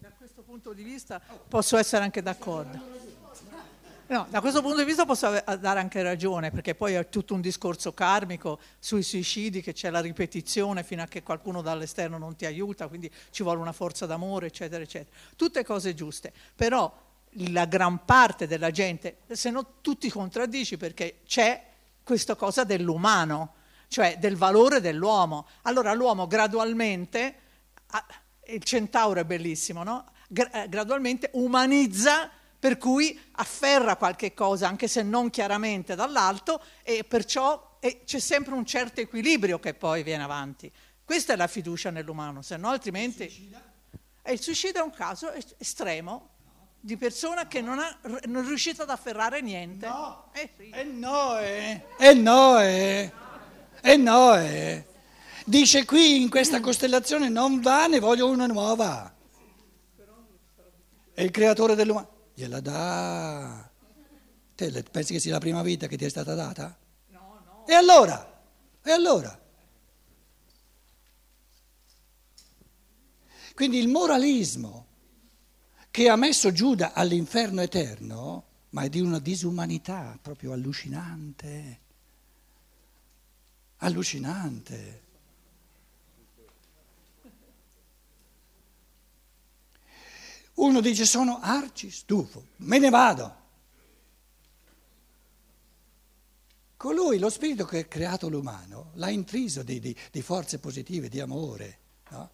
Da 0.00 0.10
questo 0.18 0.42
punto 0.42 0.72
di 0.72 0.82
vista 0.82 1.22
posso 1.48 1.76
essere 1.76 2.02
anche 2.02 2.20
d'accordo. 2.20 3.05
No, 4.08 4.24
da 4.30 4.40
questo 4.40 4.62
punto 4.62 4.78
di 4.78 4.84
vista 4.84 5.04
posso 5.04 5.28
dare 5.58 5.80
anche 5.80 6.00
ragione, 6.00 6.52
perché 6.52 6.76
poi 6.76 6.94
è 6.94 7.08
tutto 7.08 7.34
un 7.34 7.40
discorso 7.40 7.92
karmico 7.92 8.60
sui 8.78 9.02
suicidi, 9.02 9.60
che 9.60 9.72
c'è 9.72 9.90
la 9.90 10.00
ripetizione 10.00 10.84
fino 10.84 11.02
a 11.02 11.06
che 11.06 11.24
qualcuno 11.24 11.60
dall'esterno 11.60 12.16
non 12.16 12.36
ti 12.36 12.46
aiuta, 12.46 12.86
quindi 12.86 13.10
ci 13.30 13.42
vuole 13.42 13.58
una 13.60 13.72
forza 13.72 14.06
d'amore, 14.06 14.46
eccetera, 14.46 14.80
eccetera. 14.80 15.10
Tutte 15.34 15.64
cose 15.64 15.92
giuste, 15.94 16.32
però 16.54 17.04
la 17.50 17.64
gran 17.64 18.04
parte 18.04 18.46
della 18.46 18.70
gente, 18.70 19.18
se 19.26 19.50
no 19.50 19.80
tu 19.80 19.96
ti 19.98 20.08
contraddici 20.08 20.76
perché 20.76 21.22
c'è 21.26 21.64
questa 22.04 22.36
cosa 22.36 22.62
dell'umano, 22.62 23.54
cioè 23.88 24.18
del 24.18 24.36
valore 24.36 24.80
dell'uomo. 24.80 25.48
Allora 25.62 25.92
l'uomo 25.94 26.28
gradualmente, 26.28 27.34
il 28.46 28.62
centauro 28.62 29.18
è 29.18 29.24
bellissimo, 29.24 29.82
no? 29.82 30.04
Eh, 30.32 30.68
gradualmente 30.68 31.30
umanizza 31.32 32.30
per 32.58 32.78
cui 32.78 33.18
afferra 33.32 33.96
qualche 33.96 34.34
cosa, 34.34 34.68
anche 34.68 34.88
se 34.88 35.02
non 35.02 35.30
chiaramente 35.30 35.94
dall'alto, 35.94 36.60
e 36.82 37.04
perciò 37.04 37.78
e 37.80 38.02
c'è 38.04 38.18
sempre 38.18 38.54
un 38.54 38.64
certo 38.64 39.00
equilibrio 39.00 39.60
che 39.60 39.74
poi 39.74 40.02
viene 40.02 40.24
avanti. 40.24 40.70
Questa 41.04 41.34
è 41.34 41.36
la 41.36 41.46
fiducia 41.46 41.90
nell'umano, 41.90 42.42
se 42.42 42.56
no 42.56 42.70
altrimenti... 42.70 43.54
E 44.28 44.32
il 44.32 44.40
suicidio 44.40 44.80
è 44.80 44.84
un 44.84 44.90
caso 44.90 45.30
es- 45.30 45.54
estremo 45.56 46.30
di 46.80 46.96
persona 46.96 47.46
che 47.46 47.60
non, 47.60 47.78
ha, 47.78 47.96
non 48.24 48.44
è 48.44 48.46
riuscita 48.46 48.82
ad 48.82 48.90
afferrare 48.90 49.40
niente. 49.40 49.86
No. 49.86 50.30
Eh 50.32 50.50
sì. 50.56 50.68
E 50.70 50.82
no, 50.82 51.38
eh. 51.38 51.84
E 51.96 52.14
no, 52.14 52.58
eh. 52.58 53.12
E 53.80 53.96
no, 53.96 54.34
eh. 54.34 54.84
Dice 55.44 55.84
qui 55.84 56.20
in 56.20 56.28
questa 56.28 56.58
costellazione 56.58 57.28
non 57.28 57.60
va, 57.60 57.86
ne 57.86 58.00
voglio 58.00 58.28
una 58.28 58.46
nuova. 58.46 59.14
E 61.14 61.22
il 61.22 61.30
creatore 61.30 61.76
dell'uomo 61.76 62.15
gliela 62.36 62.60
dà. 62.60 63.70
Te 64.54 64.82
pensi 64.90 65.14
che 65.14 65.20
sia 65.20 65.32
la 65.32 65.40
prima 65.40 65.62
vita 65.62 65.86
che 65.86 65.96
ti 65.96 66.04
è 66.04 66.08
stata 66.08 66.34
data? 66.34 66.76
No, 67.08 67.40
no. 67.44 67.66
E 67.66 67.72
allora? 67.72 68.42
E 68.82 68.90
allora? 68.90 69.40
Quindi 73.54 73.78
il 73.78 73.88
moralismo 73.88 74.86
che 75.90 76.10
ha 76.10 76.16
messo 76.16 76.52
Giuda 76.52 76.92
all'inferno 76.92 77.62
eterno, 77.62 78.44
ma 78.70 78.82
è 78.82 78.90
di 78.90 79.00
una 79.00 79.18
disumanità 79.18 80.18
proprio 80.20 80.52
allucinante. 80.52 81.80
Allucinante. 83.78 85.04
Uno 90.56 90.80
dice 90.80 91.04
sono 91.04 91.38
arci 91.40 91.90
stufo, 91.90 92.46
me 92.58 92.78
ne 92.78 92.90
vado. 92.90 93.44
Colui, 96.76 97.18
lo 97.18 97.30
spirito 97.30 97.64
che 97.64 97.80
ha 97.80 97.84
creato 97.84 98.28
l'umano, 98.28 98.90
l'ha 98.94 99.10
intriso 99.10 99.62
di, 99.62 99.80
di- 99.80 99.96
di 100.10 100.22
forze 100.22 100.58
positive, 100.58 101.08
di 101.08 101.20
amore. 101.20 101.78
no? 102.10 102.30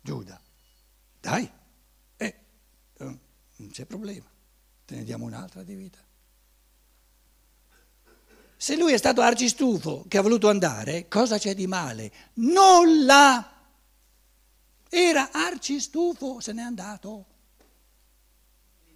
Giuda, 0.00 0.40
dai, 1.20 1.50
eh, 2.16 2.34
eh, 2.96 3.04
non 3.56 3.70
c'è 3.70 3.84
problema, 3.86 4.26
te 4.84 4.96
ne 4.96 5.04
diamo 5.04 5.24
un'altra 5.24 5.62
di 5.62 5.74
vita. 5.74 5.98
Se 8.56 8.76
lui 8.76 8.92
è 8.92 8.98
stato 8.98 9.20
arcistufo 9.20 10.04
che 10.08 10.18
ha 10.18 10.22
voluto 10.22 10.48
andare, 10.48 11.08
cosa 11.08 11.38
c'è 11.38 11.54
di 11.54 11.66
male? 11.66 12.12
Nulla! 12.34 13.53
Era 14.96 15.32
arcistufo, 15.32 16.38
se 16.38 16.52
n'è 16.52 16.62
andato. 16.62 17.26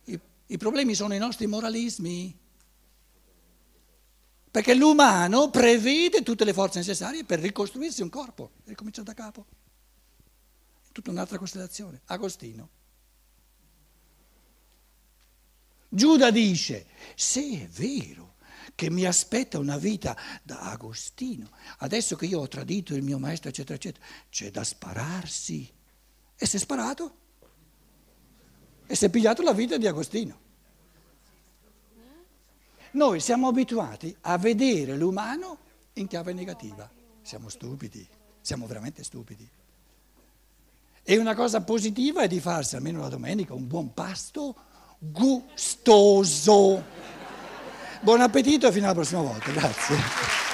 I, 0.04 0.20
i 0.46 0.56
problemi 0.56 0.94
sono 0.94 1.12
i 1.12 1.18
nostri 1.18 1.48
moralismi. 1.48 2.38
Perché 4.48 4.74
l'umano 4.74 5.50
prevede 5.50 6.22
tutte 6.22 6.44
le 6.44 6.52
forze 6.52 6.78
necessarie 6.78 7.24
per 7.24 7.40
ricostruirsi 7.40 8.02
un 8.02 8.10
corpo, 8.10 8.52
e 8.64 8.68
ricomincia 8.68 9.02
da 9.02 9.12
capo. 9.12 9.46
È 10.86 10.92
tutta 10.92 11.10
un'altra 11.10 11.36
costellazione. 11.36 12.02
Agostino. 12.04 12.68
Giuda 15.88 16.30
dice, 16.30 16.86
se 17.16 17.62
è 17.62 17.66
vero 17.66 18.36
che 18.76 18.88
mi 18.88 19.04
aspetta 19.04 19.58
una 19.58 19.78
vita 19.78 20.16
da 20.44 20.60
Agostino, 20.60 21.50
adesso 21.78 22.14
che 22.14 22.26
io 22.26 22.38
ho 22.38 22.46
tradito 22.46 22.94
il 22.94 23.02
mio 23.02 23.18
maestro, 23.18 23.48
eccetera, 23.48 23.74
eccetera, 23.74 24.06
c'è 24.30 24.52
da 24.52 24.62
spararsi. 24.62 25.74
E 26.38 26.46
si 26.46 26.56
è 26.56 26.58
sparato. 26.58 27.16
E 28.86 28.94
si 28.94 29.04
è 29.04 29.10
pigliato 29.10 29.42
la 29.42 29.52
vita 29.52 29.76
di 29.76 29.86
Agostino. 29.86 30.46
Noi 32.92 33.20
siamo 33.20 33.48
abituati 33.48 34.16
a 34.22 34.38
vedere 34.38 34.96
l'umano 34.96 35.58
in 35.94 36.06
chiave 36.06 36.32
negativa. 36.32 36.88
Siamo 37.20 37.48
stupidi, 37.48 38.08
siamo 38.40 38.66
veramente 38.66 39.04
stupidi. 39.04 39.46
E 41.02 41.16
una 41.18 41.34
cosa 41.34 41.60
positiva 41.62 42.22
è 42.22 42.28
di 42.28 42.40
farsi 42.40 42.76
almeno 42.76 43.00
la 43.00 43.08
domenica 43.08 43.52
un 43.52 43.66
buon 43.66 43.92
pasto 43.92 44.54
gustoso. 44.98 46.82
Buon 48.00 48.20
appetito 48.20 48.68
e 48.68 48.72
fino 48.72 48.84
alla 48.84 48.94
prossima 48.94 49.22
volta, 49.22 49.50
grazie. 49.50 50.47